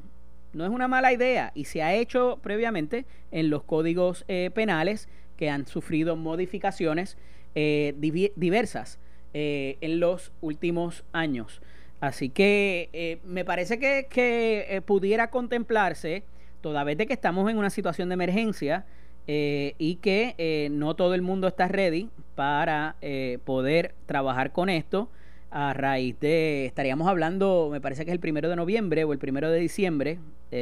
[0.52, 5.08] No es una mala idea y se ha hecho previamente en los códigos penales
[5.40, 7.16] que han sufrido modificaciones
[7.54, 7.94] eh,
[8.36, 8.98] diversas
[9.32, 11.62] eh, en los últimos años.
[11.98, 16.24] Así que eh, me parece que, pudiera contemplarse,
[16.60, 18.84] toda vez que estamos en una situación de emergencia
[19.26, 22.96] y que no todo el mundo está ready para
[23.44, 25.08] poder trabajar con esto,
[25.50, 29.20] a raíz de, estaríamos hablando, me parece que es el primero de noviembre o el
[29.20, 30.18] primero de diciembre,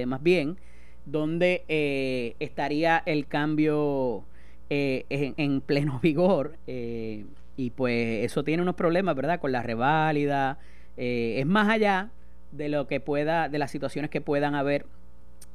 [0.07, 0.59] más bien,
[1.07, 4.25] donde estaría el cambio
[4.71, 7.25] eh, en, pleno vigor eh,
[7.57, 9.41] y pues eso tiene unos problemas, ¿verdad?
[9.41, 10.59] Con la reválida,
[10.99, 12.11] eh, es más allá
[12.53, 14.85] de lo que pueda, de las situaciones que puedan haber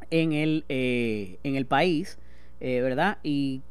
[0.09, 2.19] en el, en el país,
[2.59, 3.17] ¿verdad?
[3.23, 3.61] Y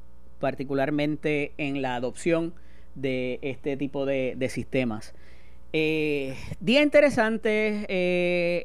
[0.41, 2.53] particularmente en la adopción
[2.95, 5.15] de este tipo de, sistemas.
[5.73, 7.87] Día interesante,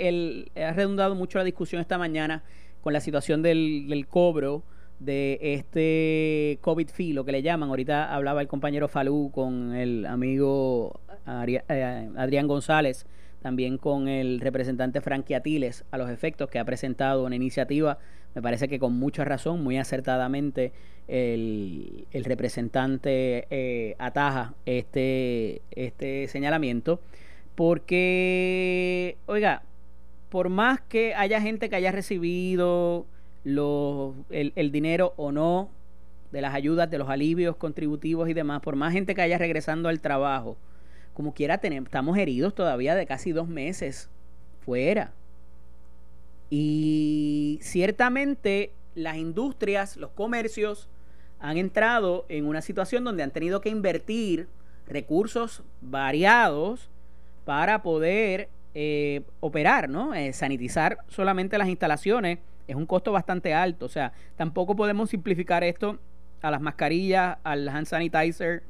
[0.07, 2.43] el, ha redundado mucho la discusión esta mañana
[2.81, 4.63] con la situación del cobro
[4.99, 7.69] de este COVID fee, lo que le llaman.
[7.69, 13.05] Ahorita hablaba el compañero Falú con el amigo eh, Adrián González,
[13.41, 17.99] también con el representante Frankie Atiles, a los efectos que ha presentado una iniciativa,
[18.33, 20.71] me parece que con mucha razón, muy acertadamente,
[21.07, 26.99] el, representante eh, ataja este, este señalamiento,
[27.55, 29.63] porque, oiga,
[30.29, 33.05] por más que haya gente que haya recibido
[33.45, 35.69] el, el dinero o no
[36.31, 39.89] de las ayudas, de los alivios contributivos y demás, por más gente que haya regresando
[39.89, 40.57] al trabajo,
[41.13, 44.09] como quiera, tenemos, estamos heridos todavía de casi dos meses
[44.63, 45.13] fuera.
[46.49, 50.87] Y ciertamente las industrias, los comercios
[51.39, 54.47] han entrado en una situación donde han tenido que invertir
[54.87, 56.89] recursos variados
[57.45, 60.13] para poder eh, operar, ¿no?
[60.13, 63.85] Eh, sanitizar solamente las instalaciones es un costo bastante alto.
[63.85, 65.99] O sea, tampoco podemos simplificar esto
[66.41, 68.63] a las mascarillas, al hand sanitizer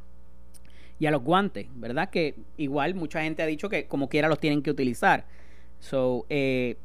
[0.99, 2.10] y a los guantes, ¿verdad?
[2.10, 5.25] Que igual mucha gente ha dicho que como quiera los tienen que utilizar.
[5.79, 6.77] So, eh,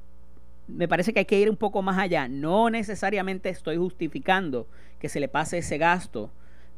[0.68, 2.28] me parece que hay que ir un poco más allá.
[2.28, 4.66] No necesariamente estoy justificando
[4.98, 6.30] que se le pase ese gasto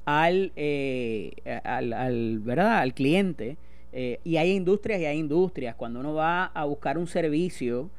[0.04, 1.32] al, eh,
[1.64, 2.78] al, ¿verdad?
[2.78, 3.56] al cliente.
[3.92, 5.76] Eh, y hay industrias y hay industrias.
[5.76, 7.90] Cuando uno va a buscar un servicio,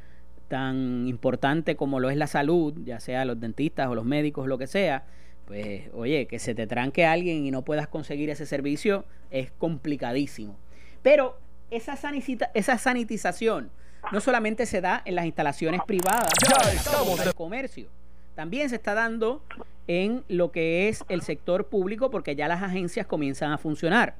[0.47, 4.57] tan importante como lo es la salud, ya sea los dentistas o los médicos, lo
[4.57, 5.03] que sea,
[5.45, 10.55] pues oye, que se te tranque alguien y no puedas conseguir ese servicio es complicadísimo.
[11.01, 11.37] Pero
[11.71, 11.97] esa,
[12.53, 13.69] esa sanitización
[14.11, 16.29] no solamente se da en las instalaciones privadas
[17.23, 17.87] del comercio,
[18.35, 19.41] también se está dando
[19.87, 24.15] en lo que es el sector público porque ya las agencias comienzan a funcionar.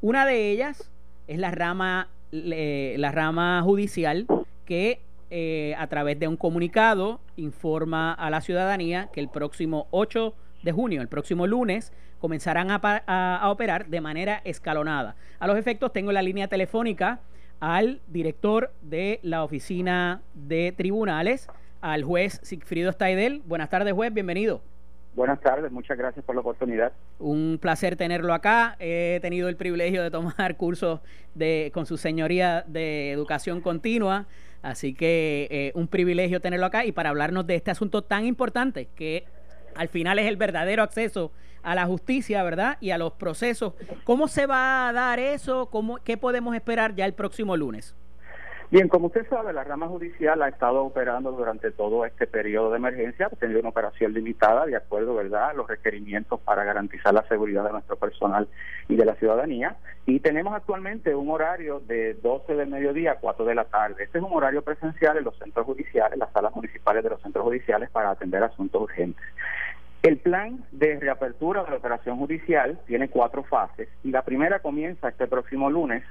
[0.00, 0.90] Una de ellas
[1.26, 4.26] es la rama, la rama judicial
[4.66, 5.00] que
[5.36, 10.70] eh, a través de un comunicado informa a la ciudadanía que el próximo 8 de
[10.70, 15.16] junio, el próximo lunes, comenzarán a, operar de manera escalonada.
[15.40, 17.18] A los efectos, tengo la línea telefónica
[17.58, 21.48] al director de la oficina de tribunales,
[21.80, 23.42] al juez Sigfrido Staidel.
[23.44, 24.60] Buenas tardes, juez, bienvenido.
[25.16, 26.92] Buenas tardes, muchas gracias por la oportunidad.
[27.18, 28.76] Un placer tenerlo acá.
[28.78, 31.00] He tenido el privilegio de tomar cursos
[31.34, 34.26] de, con su señoría de educación continua,
[34.64, 38.88] así que eh, un privilegio tenerlo acá y para hablarnos de este asunto tan importante
[38.96, 39.24] que
[39.76, 42.76] al final es el verdadero acceso a la justicia, ¿verdad?
[42.80, 43.74] Y a los procesos.
[44.04, 45.66] ¿Cómo se va a dar eso?
[45.70, 47.94] ¿Cómo, ¿Qué podemos esperar ya el próximo lunes?
[48.74, 52.78] Bien, como usted sabe, la rama judicial ha estado operando durante todo este periodo de
[52.78, 57.22] emergencia, ha tenido una operación limitada de acuerdo, ¿verdad?, a los requerimientos para garantizar la
[57.28, 58.48] seguridad de nuestro personal
[58.88, 59.76] y de la ciudadanía.
[60.06, 64.02] Y tenemos actualmente un horario de 12 del mediodía a 4 de la tarde.
[64.02, 67.44] Este es un horario presencial en los centros judiciales, las salas municipales de los centros
[67.44, 69.24] judiciales para atender asuntos urgentes.
[70.04, 75.08] El plan de reapertura de la operación judicial tiene cuatro fases y la primera comienza
[75.08, 76.04] este próximo lunes,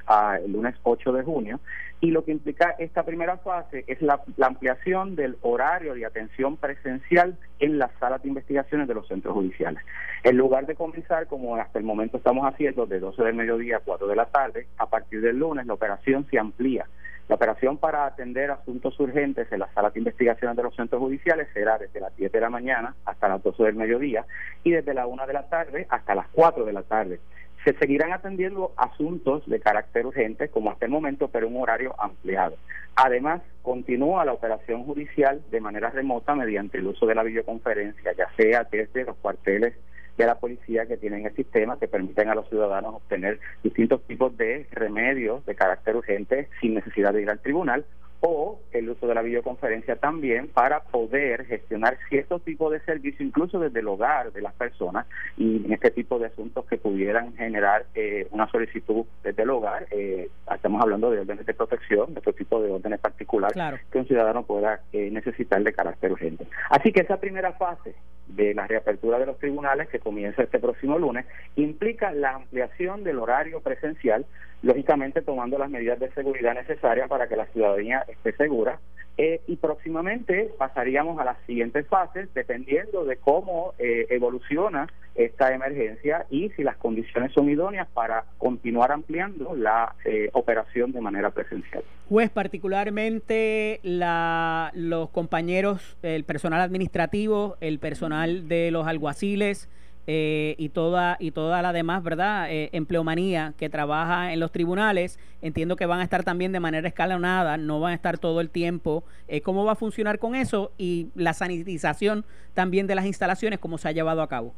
[0.43, 1.59] el lunes 8 de junio,
[2.01, 7.37] y lo que implica esta primera fase es la, ampliación del horario de atención presencial
[7.59, 9.83] en las salas de investigaciones de los centros judiciales.
[10.23, 13.81] En lugar de comenzar, como hasta el momento estamos haciendo, de 12 del mediodía a
[13.81, 16.87] 4 de la tarde, a partir del lunes la operación se amplía
[17.27, 21.47] la operación para atender asuntos urgentes en las salas de investigaciones de los centros judiciales
[21.53, 24.25] será desde las 10 de la mañana hasta las 12 del mediodía
[24.63, 27.19] y desde la 1 de la tarde hasta las 4 de la tarde.
[27.63, 32.57] Se seguirán atendiendo asuntos de carácter urgente como hasta el momento, pero un horario ampliado.
[32.95, 38.27] Además, continúa la operación judicial de manera remota mediante el uso de la videoconferencia, ya
[38.35, 39.75] sea desde los cuarteles
[40.17, 44.35] de la policía que tienen el sistema que permiten a los ciudadanos obtener distintos tipos
[44.37, 47.85] de remedios de carácter urgente sin necesidad de ir al tribunal
[48.25, 53.59] o el uso de la videoconferencia también para poder gestionar ciertos tipos de servicios, incluso
[53.59, 57.85] desde el hogar de las personas, y en este tipo de asuntos que pudieran generar
[57.95, 59.87] eh, una solicitud desde el hogar.
[59.91, 64.07] Eh, estamos hablando de órdenes de protección, de otro tipo de órdenes particulares que un
[64.07, 66.47] ciudadano pueda eh, necesitar de carácter urgente.
[66.69, 67.93] Así que esa primera fase
[68.35, 73.19] de la reapertura de los tribunales, que comienza este próximo lunes, implica la ampliación del
[73.19, 74.25] horario presencial
[74.61, 78.79] lógicamente tomando las medidas de seguridad necesarias para que la ciudadanía esté segura
[79.17, 86.25] Eh, y próximamente pasaríamos a las siguientes fases dependiendo de cómo eh, evoluciona esta emergencia
[86.31, 91.83] y si las condiciones son idóneas para continuar ampliando la eh, operación de manera presencial.
[92.09, 99.69] Juez, particularmente la, los compañeros, el personal administrativo, el personal de los alguaciles,
[100.05, 102.51] eh, y toda y toda la demás, ¿verdad?
[102.51, 106.87] Eh, empleomanía que trabaja en los tribunales, entiendo que van a estar también de manera
[106.87, 109.03] escalonada, no van a estar todo el tiempo.
[109.27, 110.71] Eh, ¿Cómo va a funcionar con eso?
[110.77, 114.53] Y la sanitización también de las instalaciones, ¿cómo se ha llevado a cabo?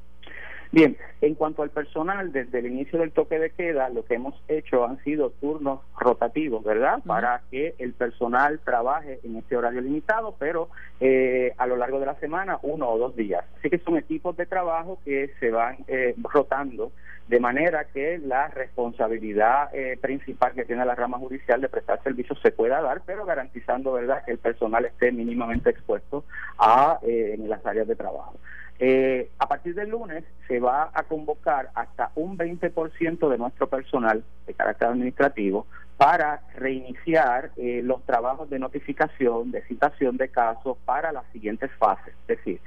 [0.75, 4.35] Bien, en cuanto al personal, desde el inicio del toque de queda, lo que hemos
[4.49, 6.99] hecho han sido turnos rotativos, ¿verdad?
[7.05, 10.67] Para que el personal trabaje en este horario limitado, pero
[10.99, 13.45] eh, a lo largo de la semana, uno o dos días.
[13.57, 16.91] Así que son equipos de trabajo que se van eh, rotando
[17.29, 22.37] de manera que la responsabilidad eh, principal que tiene la rama judicial de prestar servicios
[22.41, 26.25] se pueda dar, pero garantizando, ¿verdad?, que el personal esté mínimamente expuesto
[26.59, 28.35] a en las áreas de trabajo.
[28.77, 34.23] Eh, a partir del lunes se va a convocar hasta un 20% de nuestro personal
[34.45, 35.65] de carácter administrativo
[35.97, 42.13] para reiniciar eh, los trabajos de notificación, de citación de casos para las siguientes fases.
[42.27, 42.59] Es decir,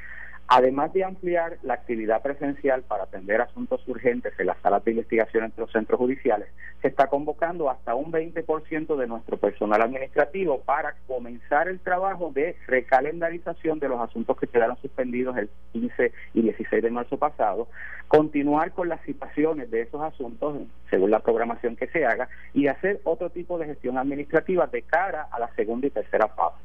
[0.50, 5.44] Además de ampliar la actividad presencial para atender asuntos urgentes en las salas de investigación
[5.44, 6.48] entre los centros judiciales,
[6.80, 12.56] se está convocando hasta un 20% de nuestro personal administrativo para comenzar el trabajo de
[12.66, 17.68] recalendarización de los asuntos que quedaron suspendidos el 15 y 16 de marzo pasado,
[18.06, 23.02] continuar con las citaciones de esos asuntos según la programación que se haga y hacer
[23.04, 26.56] otro tipo de gestión administrativa de cara a la segunda y tercera fase.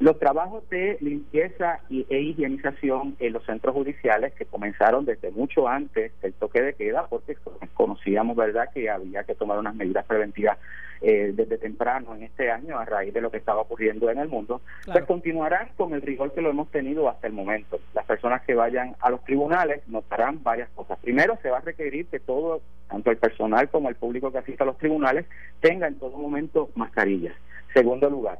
[0.00, 6.12] Los trabajos de limpieza e higienización en los centros judiciales que comenzaron desde mucho antes
[6.20, 7.36] del toque de queda, porque
[7.74, 10.58] conocíamos, ¿verdad?, que había que tomar unas medidas preventivas
[11.00, 14.28] eh, desde temprano en este año a raíz de lo que estaba ocurriendo en el
[14.28, 17.78] mundo, pues continuarán con el rigor que lo hemos tenido hasta el momento.
[17.92, 20.98] Las personas que vayan a los tribunales notarán varias cosas.
[21.00, 24.64] Primero, se va a requerir que todo, tanto el personal como el público que asista
[24.64, 25.26] a los tribunales,
[25.60, 27.34] tenga en todo momento mascarillas.
[27.74, 28.38] Segundo lugar,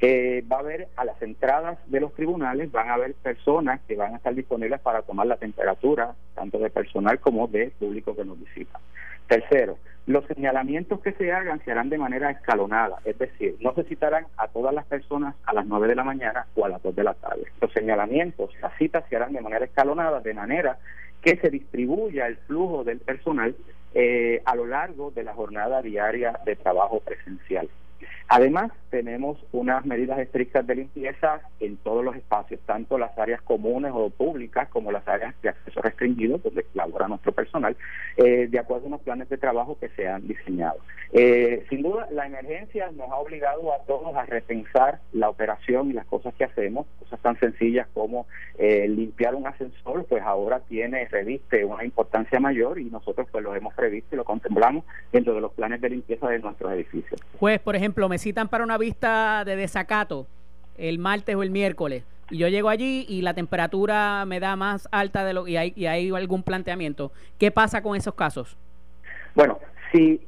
[0.00, 3.96] eh, va a haber a las entradas de los tribunales, van a haber personas que
[3.96, 8.24] van a estar disponibles para tomar la temperatura, tanto de personal como de público que
[8.24, 8.78] nos visita.
[9.26, 13.84] Tercero, los señalamientos que se hagan se harán de manera escalonada, es decir, no se
[13.84, 16.96] citarán a todas las personas a las 9 de la mañana o a las 2
[16.96, 17.44] de la tarde.
[17.60, 20.78] Los señalamientos, las citas se harán de manera escalonada, de manera
[21.20, 23.54] que se distribuya el flujo del personal
[23.94, 27.68] eh, a lo largo de la jornada diaria de trabajo presencial.
[28.28, 33.92] Además, tenemos unas medidas estrictas de limpieza en todos los espacios, tanto las áreas comunes
[33.94, 37.76] o públicas como las áreas de acceso restringido, donde labora nuestro personal,
[38.16, 40.78] eh, de acuerdo a unos planes de trabajo que se han diseñado.
[41.12, 45.94] Eh, sin duda, la emergencia nos ha obligado a todos a repensar la operación y
[45.94, 48.26] las cosas que hacemos, cosas tan sencillas como
[48.58, 53.54] eh, limpiar un ascensor, pues ahora tiene, reviste una importancia mayor y nosotros pues lo
[53.54, 57.20] hemos previsto y lo contemplamos dentro de los planes de limpieza de nuestros edificios.
[57.38, 60.26] Pues, por ejemplo, me citan para una vista de desacato
[60.76, 64.88] el martes o el miércoles y yo llego allí y la temperatura me da más
[64.92, 67.10] alta de lo y hay, y hay algún planteamiento.
[67.38, 68.56] ¿Qué pasa con esos casos?
[69.34, 69.58] Bueno,
[69.92, 70.20] si,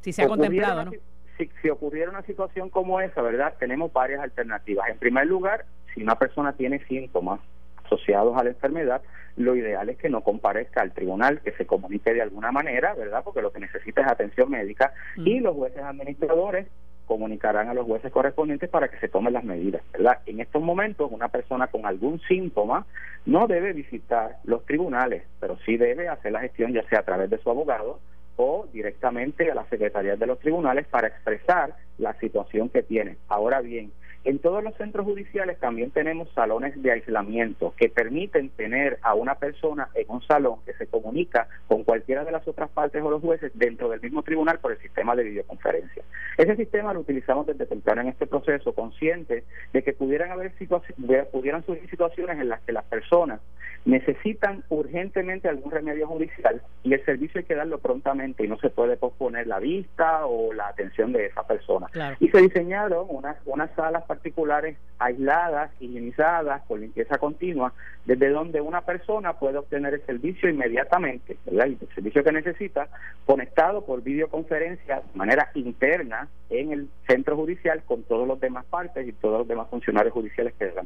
[0.00, 0.90] si se ha contemplado, ¿no?
[1.36, 3.54] Si, si, ocurriera una situación como esa, ¿verdad?
[3.58, 4.88] Tenemos varias alternativas.
[4.88, 7.40] En primer lugar, si una persona tiene síntomas
[7.88, 9.02] asociados a la enfermedad,
[9.36, 13.22] lo ideal es que no comparezca al tribunal, que se comunique de alguna manera, ¿verdad?
[13.24, 16.66] Porque lo que necesita es atención médica y los jueces administradores
[17.06, 20.18] comunicarán a los jueces correspondientes para que se tomen las medidas, ¿verdad?
[20.26, 22.84] En estos momentos, una persona con algún síntoma
[23.24, 27.30] no debe visitar los tribunales, pero sí debe hacer la gestión ya sea a través
[27.30, 28.00] de su abogado
[28.36, 33.16] o directamente a la Secretaría de los Tribunales para expresar la situación que tiene.
[33.28, 33.90] Ahora bien,
[34.24, 39.36] en todos los centros judiciales también tenemos salones de aislamiento que permiten tener a una
[39.36, 43.22] persona en un salón que se comunica con cualquiera de las otras partes o los
[43.22, 46.02] jueces dentro del mismo tribunal por el sistema de videoconferencia.
[46.36, 51.26] Ese sistema lo utilizamos desde temprano en este proceso, consciente de que pudieran haber situaciones,
[51.28, 53.40] pudieran surgir situaciones en las que las personas
[53.84, 58.70] necesitan urgentemente algún remedio judicial y el servicio hay que darlo prontamente y no se
[58.70, 61.86] puede posponer la vista o la atención de esa persona.
[62.20, 67.72] Y se diseñaron unas, unas salas particulares aisladas, higienizadas, con limpieza continua,
[68.04, 72.88] desde donde una persona puede obtener el servicio inmediatamente, el servicio que necesita,
[73.26, 79.06] conectado por videoconferencia de manera interna en el centro judicial con todos los demás partes
[79.06, 80.82] y todos los demás funcionarios judiciales que la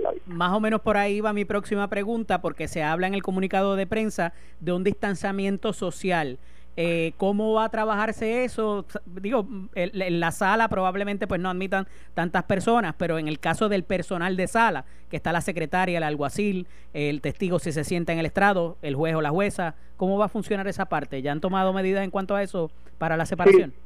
[0.00, 0.22] la vida.
[0.26, 3.76] Más o menos por ahí va mi próxima pregunta, porque se habla en el comunicado
[3.76, 6.38] de prensa de un distanciamiento social
[6.76, 8.84] Eh, ¿Cómo va a trabajarse eso?
[9.06, 13.84] Digo, en la sala probablemente pues no admitan tantas personas, pero en el caso del
[13.84, 18.18] personal de sala, que está la secretaria, el alguacil, el testigo si se sienta en
[18.18, 21.22] el estrado, el juez o la jueza, ¿cómo va a funcionar esa parte?
[21.22, 23.72] ¿Ya han tomado medidas en cuanto a eso para la separación?
[23.72, 23.83] Sí,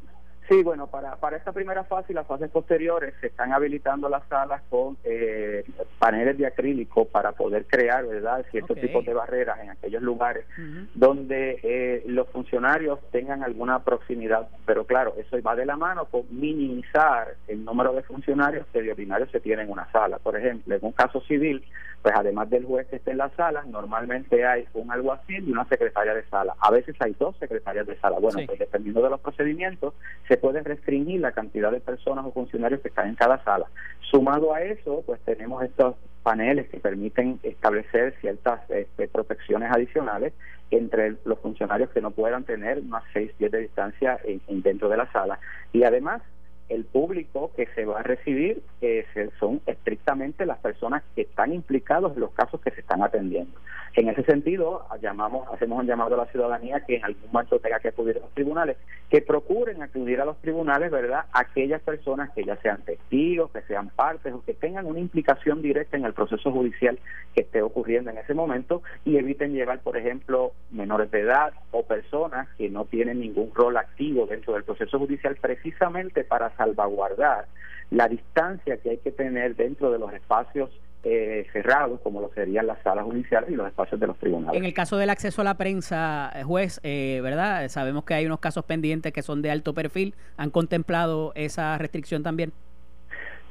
[0.65, 4.63] bueno, para, para esta primera fase y las fases posteriores se están habilitando las salas
[4.71, 5.65] con eh,
[5.99, 10.47] paneles de acrílico para poder crear, ¿verdad?, ciertos tipos de barreras en aquellos lugares
[10.95, 14.49] donde eh, los funcionarios tengan alguna proximidad.
[14.65, 18.91] Pero claro, eso va de la mano con minimizar el número de funcionarios que de
[18.91, 20.19] ordinario se tiene en una sala.
[20.19, 21.63] Por ejemplo, en un caso civil,
[22.03, 25.67] pues además del juez que esté en la sala, normalmente hay un alguacil y una
[25.67, 26.55] secretaria de sala.
[26.61, 28.19] A veces hay dos secretarias de sala.
[28.19, 29.95] Bueno, pues dependiendo de los procedimientos,
[30.27, 33.67] se puede restringir la cantidad de personas o funcionarios que están en cada sala.
[34.11, 40.33] Sumado a eso, pues tenemos estos paneles que permiten establecer ciertas este, protecciones adicionales
[40.71, 44.97] entre los funcionarios que no puedan tener más 6 pies de distancia en, dentro de
[44.97, 45.39] la sala.
[45.73, 46.23] Y además,
[46.69, 49.07] el público que se va a recibir eh,
[49.39, 53.59] son estrictamente las personas que están implicados en los casos que se están atendiendo.
[53.95, 57.81] En ese sentido, llamamos, hacemos un llamado a la ciudadanía que en algún momento tenga
[57.81, 58.77] que acudir a los tribunales,
[59.11, 61.25] que procuren acudir a los tribunales, ¿verdad?
[61.33, 65.97] Aquellas personas que ya sean testigos, que sean partes o que tengan una implicación directa
[65.97, 66.99] en el proceso judicial
[67.35, 71.83] que esté ocurriendo en ese momento y eviten llevar, por ejemplo, menores de edad o
[71.83, 77.47] personas que no tienen ningún rol activo dentro del proceso judicial precisamente para salvaguardar
[77.91, 80.71] la distancia que hay que tener dentro de los espacios
[81.05, 84.59] eh, cerrados, como lo serían las salas judiciales y los espacios de los tribunales.
[84.59, 87.69] En el caso del acceso a la prensa, eh, juez, eh, ¿verdad?
[87.69, 90.15] Sabemos que hay unos casos pendientes que son de alto perfil.
[90.37, 92.53] ¿Han contemplado esa restricción también?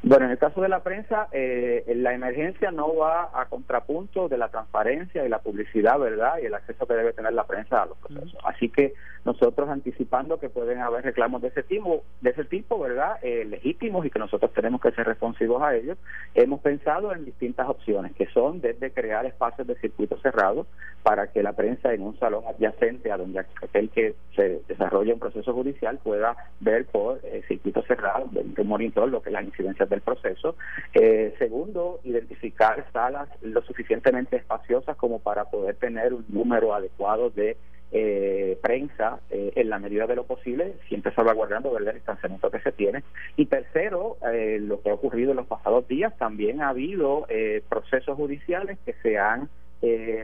[0.03, 4.37] Bueno, en el caso de la prensa, eh, la emergencia no va a contrapunto de
[4.37, 6.35] la transparencia y la publicidad, ¿verdad?
[6.41, 8.37] Y el acceso que debe tener la prensa a los procesos.
[8.45, 8.93] Así que
[9.27, 13.17] nosotros anticipando que pueden haber reclamos de ese tipo, de ese tipo ¿verdad?
[13.21, 15.97] Eh, legítimos y que nosotros tenemos que ser responsivos a ellos,
[16.33, 20.65] hemos pensado en distintas opciones, que son desde crear espacios de circuito cerrado
[21.03, 25.19] para que la prensa en un salón adyacente a donde aquel que se desarrolla un
[25.19, 29.89] proceso judicial pueda ver por eh, circuito cerrado, de monitor, lo que es las incidencias
[29.89, 30.55] del proceso.
[30.93, 37.57] Eh, segundo, identificar salas lo suficientemente espaciosas como para poder tener un número adecuado de
[37.91, 42.71] eh, prensa eh, en la medida de lo posible, siempre salvaguardando el distanciamiento que se
[42.71, 43.03] tiene.
[43.35, 47.63] Y tercero, eh, lo que ha ocurrido en los pasados días, también ha habido eh,
[47.69, 49.49] procesos judiciales que se han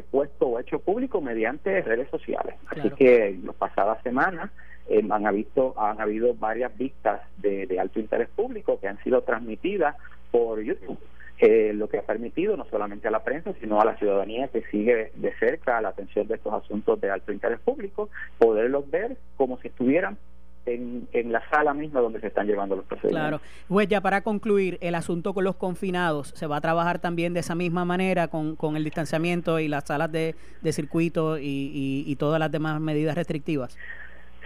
[0.09, 2.55] puesto o hecho público mediante redes sociales.
[2.66, 4.49] Así que en las pasadas semanas
[4.89, 9.95] han, habido, han habido varias vistas de, de alto interés público que han sido transmitidas
[10.32, 10.97] por YouTube.
[11.39, 14.61] Eh, lo que ha permitido no solamente a la prensa, sino a la ciudadanía que
[14.71, 19.57] sigue de cerca la atención de estos asuntos de alto interés público, poderlos ver como
[19.59, 20.17] si estuvieran
[20.65, 23.41] en, en, la sala misma donde se están llevando los procedimientos.
[23.41, 23.65] Claro.
[23.67, 27.41] Pues ya para concluir, el asunto con los confinados, ¿se va a trabajar también de
[27.41, 32.15] esa misma manera con, con el distanciamiento y las salas de, de circuito y, y
[32.15, 33.77] todas las demás medidas restrictivas?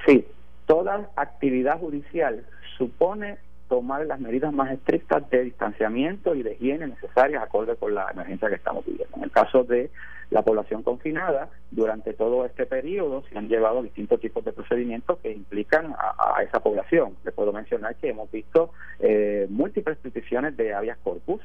[0.05, 0.25] Sí,
[0.65, 2.43] toda actividad judicial
[2.77, 3.37] supone
[3.67, 8.49] tomar las medidas más estrictas de distanciamiento y de higiene necesarias acorde con la emergencia
[8.49, 9.17] que estamos viviendo.
[9.17, 9.89] En el caso de
[10.29, 15.31] la población confinada, durante todo este periodo se han llevado distintos tipos de procedimientos que
[15.31, 17.15] implican a, esa población.
[17.23, 21.41] Le puedo mencionar que hemos visto eh, múltiples peticiones de habeas corpus,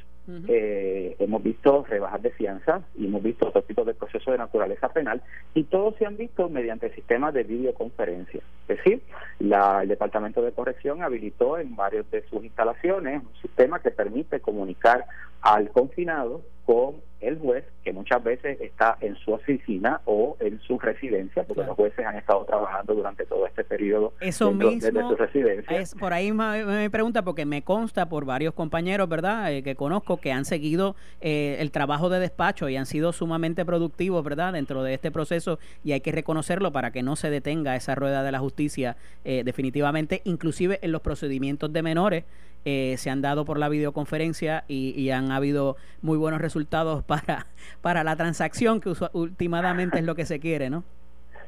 [0.49, 4.89] eh, hemos visto rebajas de fianza y hemos visto otro tipo de procesos de naturaleza
[4.89, 5.21] penal
[5.55, 8.41] y todos se han visto mediante sistemas de videoconferencia.
[8.69, 9.03] Es decir,
[9.41, 14.41] la, el Departamento de Corrección habilitó en varios de sus instalaciones un sistema que permite
[14.41, 15.07] comunicar
[15.43, 20.79] al confinado con el juez, que muchas veces está en su oficina o en su
[20.79, 25.77] residencia, porque los jueces han estado trabajando durante todo este periodo Eso mismo, su residencia.
[25.77, 30.12] Es, por ahí me, pregunta, porque me consta por varios compañeros, ¿verdad?, eh, que conozco
[30.19, 34.83] que han seguido eh, el trabajo de despacho y han sido sumamente productivos, ¿verdad?, dentro
[34.83, 38.33] de este proceso y hay que reconocerlo para que no se detenga esa rueda de
[38.33, 42.25] la justicia eh, definitivamente, inclusive en los procedimientos de menores
[42.65, 47.47] eh, se han dado por la videoconferencia y, han habido muy buenos resultados para,
[47.81, 50.85] para la transacción, que últimamente es lo que se quiere, ¿no?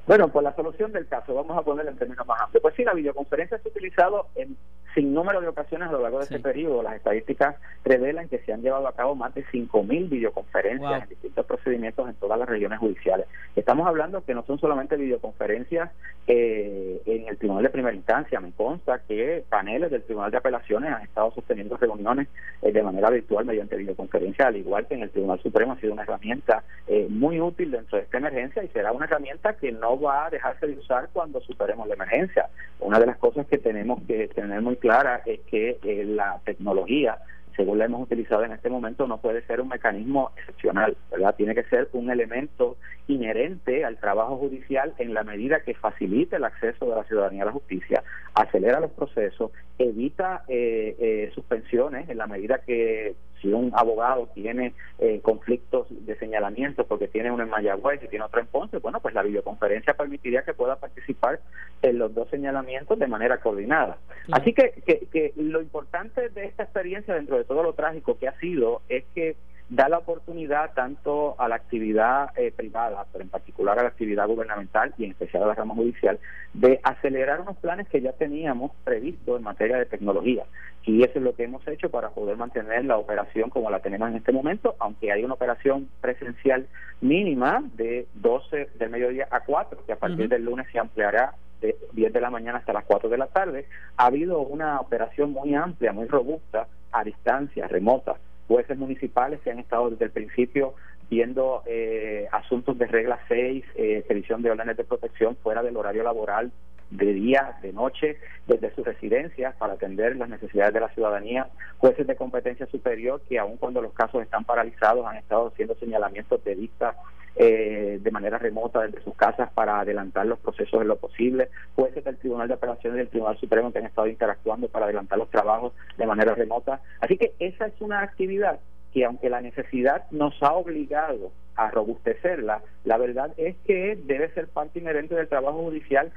[0.06, 2.60] Bueno, pues la solución del caso, vamos a poner en términos más amplios.
[2.60, 4.54] Pues sí, la videoconferencia se ha utilizado en
[4.94, 6.82] sin número de ocasiones a lo largo de ese periodo.
[6.82, 11.46] Las estadísticas revelan que se han llevado a cabo más de 5.000 videoconferencias en distintos
[11.46, 13.26] procedimientos en todas las regiones judiciales.
[13.56, 15.90] Estamos hablando que no son solamente videoconferencias
[16.26, 18.40] eh, en el Tribunal de Primera Instancia.
[18.40, 22.28] Me consta que paneles del Tribunal de Apelaciones han estado sosteniendo reuniones
[22.62, 25.92] eh, de manera virtual mediante videoconferencia, al igual que en el Tribunal Supremo ha sido
[25.92, 30.00] una herramienta eh, muy útil dentro de esta emergencia y será una herramienta que no
[30.00, 32.48] va a dejarse de usar cuando superemos la emergencia.
[32.80, 37.16] Una de las cosas que tenemos que tener muy clara es que eh, la tecnología
[37.56, 41.34] según la hemos utilizado en este momento, no puede ser un mecanismo excepcional, ¿verdad?
[41.36, 42.76] Tiene que ser un elemento
[43.06, 47.46] inherente al trabajo judicial en la medida que facilite el acceso de la ciudadanía a
[47.46, 48.02] la justicia,
[48.34, 54.72] acelera los procesos, evita eh, eh, suspensiones en la medida que si un abogado tiene
[54.98, 59.00] eh, conflictos de señalamiento porque tiene uno en Mayagüez y tiene otro en Ponce, bueno,
[59.00, 61.40] pues la videoconferencia permitiría que pueda participar
[61.84, 63.98] en los dos señalamientos de manera coordinada.
[64.32, 68.28] Así que, que, que lo importante de esta experiencia, dentro de todo lo trágico que
[68.28, 69.36] ha sido, es que
[69.68, 74.26] da la oportunidad tanto a la actividad eh, privada, pero en particular a la actividad
[74.26, 76.18] gubernamental y en especial a la rama judicial,
[76.52, 80.44] de acelerar unos planes que ya teníamos previstos en materia de tecnología.
[80.86, 84.10] Y eso es lo que hemos hecho para poder mantener la operación como la tenemos
[84.10, 86.66] en este momento, aunque hay una operación presencial
[87.00, 91.74] mínima de 12 del mediodía a 4, que a partir del lunes se ampliará de
[91.92, 93.66] 10 de la mañana hasta las 4 de la tarde.
[93.96, 98.16] Ha habido una operación muy amplia, muy robusta, a distancia, remota,
[98.48, 100.74] jueces municipales que han estado desde el principio
[101.10, 106.50] viendo eh, asuntos de regla 6, eh, de órdenes de protección fuera del horario laboral
[106.96, 112.06] de día, de noche, desde sus residencias para atender las necesidades de la ciudadanía, jueces
[112.06, 116.54] de competencia superior que aun cuando los casos están paralizados han estado haciendo señalamientos de
[116.54, 116.94] vista
[117.36, 122.04] eh, de manera remota desde sus casas para adelantar los procesos en lo posible, jueces
[122.04, 125.72] del Tribunal de Apelaciones del Tribunal Supremo que han estado interactuando para adelantar los trabajos
[125.98, 126.80] de manera remota.
[127.00, 128.60] Así que esa es una actividad
[128.92, 134.46] que aunque la necesidad nos ha obligado a robustecerla, la verdad es que debe ser
[134.46, 136.12] parte inherente del trabajo judicial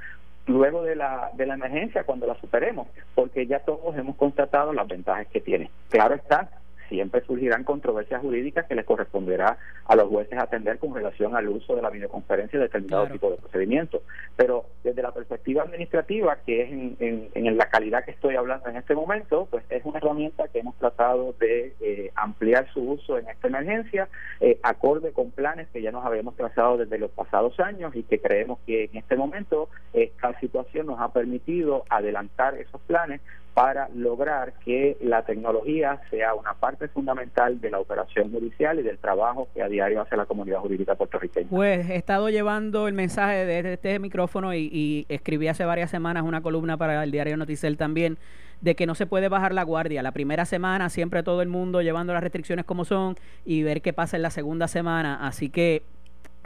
[0.48, 4.88] luego de la, de la emergencia, cuando la superemos, porque ya todos hemos constatado las
[4.88, 5.70] ventajas que tiene.
[5.90, 6.50] Claro está,
[6.88, 11.76] siempre surgirán controversias jurídicas que les corresponderá a los jueces atender con relación al uso
[11.76, 14.02] de la videoconferencia de determinado tipo de procedimiento.
[14.36, 18.76] Pero desde la perspectiva administrativa, que es en, en, la calidad que estoy hablando en
[18.76, 23.28] este momento, pues es una herramienta que hemos tratado de eh, ampliar su uso en
[23.28, 24.08] esta emergencia,
[24.40, 28.20] eh, acorde con planes que ya nos habíamos trazado desde los pasados años y que
[28.20, 33.20] creemos que en este momento esta situación nos ha permitido adelantar esos planes
[33.58, 38.98] para lograr que la tecnología sea una parte fundamental de la operación judicial y del
[38.98, 41.48] trabajo que a diario hace la comunidad jurídica puertorriqueña.
[41.50, 46.40] Pues he estado llevando el mensaje de este micrófono y, escribí hace varias semanas una
[46.40, 48.18] columna para el diario Noticel también
[48.60, 50.02] de que no se puede bajar la guardia.
[50.02, 53.92] La primera semana siempre todo el mundo llevando las restricciones como son y ver qué
[53.92, 55.26] pasa en la segunda semana.
[55.26, 55.82] Así que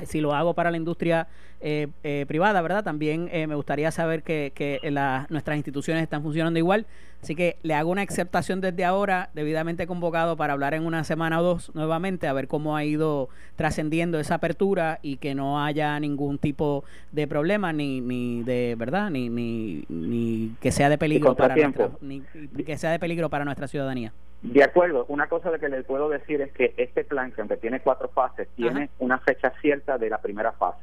[0.04, 1.28] si lo hago para la industria
[1.62, 2.82] eh, eh, privada, ¿verdad?
[2.82, 4.80] También eh, me gustaría saber que, que
[5.30, 6.86] nuestras instituciones están funcionando igual.
[7.22, 11.40] Así que le hago una aceptación desde ahora, debidamente convocado para hablar en una semana
[11.40, 16.00] o dos nuevamente, a ver cómo ha ido trascendiendo esa apertura y que no haya
[16.00, 16.82] ningún tipo
[17.12, 19.08] de problema, ni, ni de, ¿verdad?
[19.10, 22.22] Ni, ni, ni que sea de peligro para nuestra, ni,
[22.66, 24.12] que sea de peligro para nuestra ciudadanía.
[24.42, 27.56] De acuerdo, una cosa de que le puedo decir es que este plan, que aunque
[27.56, 30.80] tiene cuatro fases, tiene una fecha cierta de la primera fase.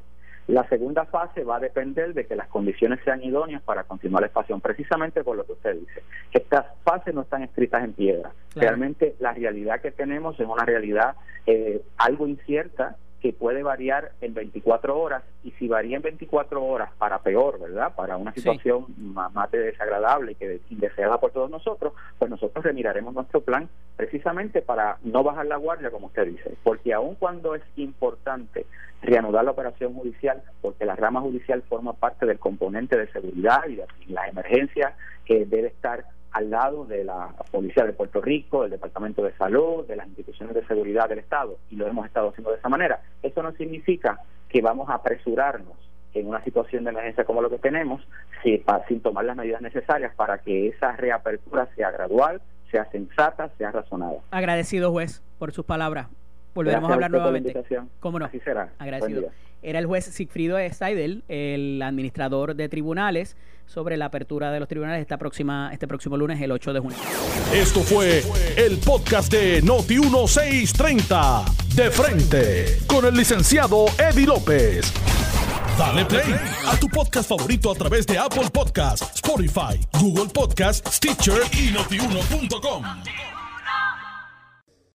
[0.50, 4.28] La segunda fase va a depender de que las condiciones sean idóneas para continuar la
[4.28, 6.02] expansión, precisamente por lo que usted dice.
[6.34, 8.32] Estas fases no están escritas en piedra.
[8.56, 11.14] Realmente la realidad que tenemos es una realidad
[11.46, 15.22] eh, algo incierta que puede variar en 24 horas
[15.60, 17.94] si varía en 24 horas para peor, ¿verdad?
[17.94, 23.14] Para una situación más, más, desagradable y que indeseada por todos nosotros, pues nosotros remiraremos
[23.14, 27.62] nuestro plan precisamente para no bajar la guardia, como usted dice, porque aun cuando es
[27.76, 28.66] importante
[29.02, 33.76] reanudar la operación judicial, porque la rama judicial forma parte del componente de seguridad y
[33.76, 34.94] de las emergencias
[35.26, 39.86] que debe estar al lado de la Policía de Puerto Rico, del Departamento de Salud,
[39.88, 43.02] de las instituciones de seguridad del Estado, y lo hemos estado haciendo de esa manera.
[43.24, 45.78] Eso no significa que vamos a apresurarnos
[46.14, 48.02] en una situación de emergencia como lo que tenemos,
[48.88, 52.42] sin tomar las medidas necesarias para que esa reapertura sea gradual,
[52.72, 54.18] sea sensata, sea razonada.
[54.32, 56.08] Agradecido, juez, por sus palabras.
[56.56, 57.54] Volveremos a hablar nuevamente.
[58.00, 58.26] ¿Cómo no?
[58.26, 58.70] Así será.
[58.80, 59.30] Agradecido.
[59.62, 63.38] Era el juez Sigfrido Seidel, el administrador de tribunales,
[63.70, 66.98] sobre la apertura de los tribunales esta próxima, este próximo lunes, el 8 de junio.
[67.54, 68.24] Esto fue
[68.58, 71.46] el podcast de Noti1630.
[71.76, 74.92] De frente, con el licenciado Eddie López
[75.80, 76.36] Dale play
[76.68, 82.84] a tu podcast favorito a través de Apple Podcasts, Spotify, Google Podcasts, Stitcher y notiuno.com.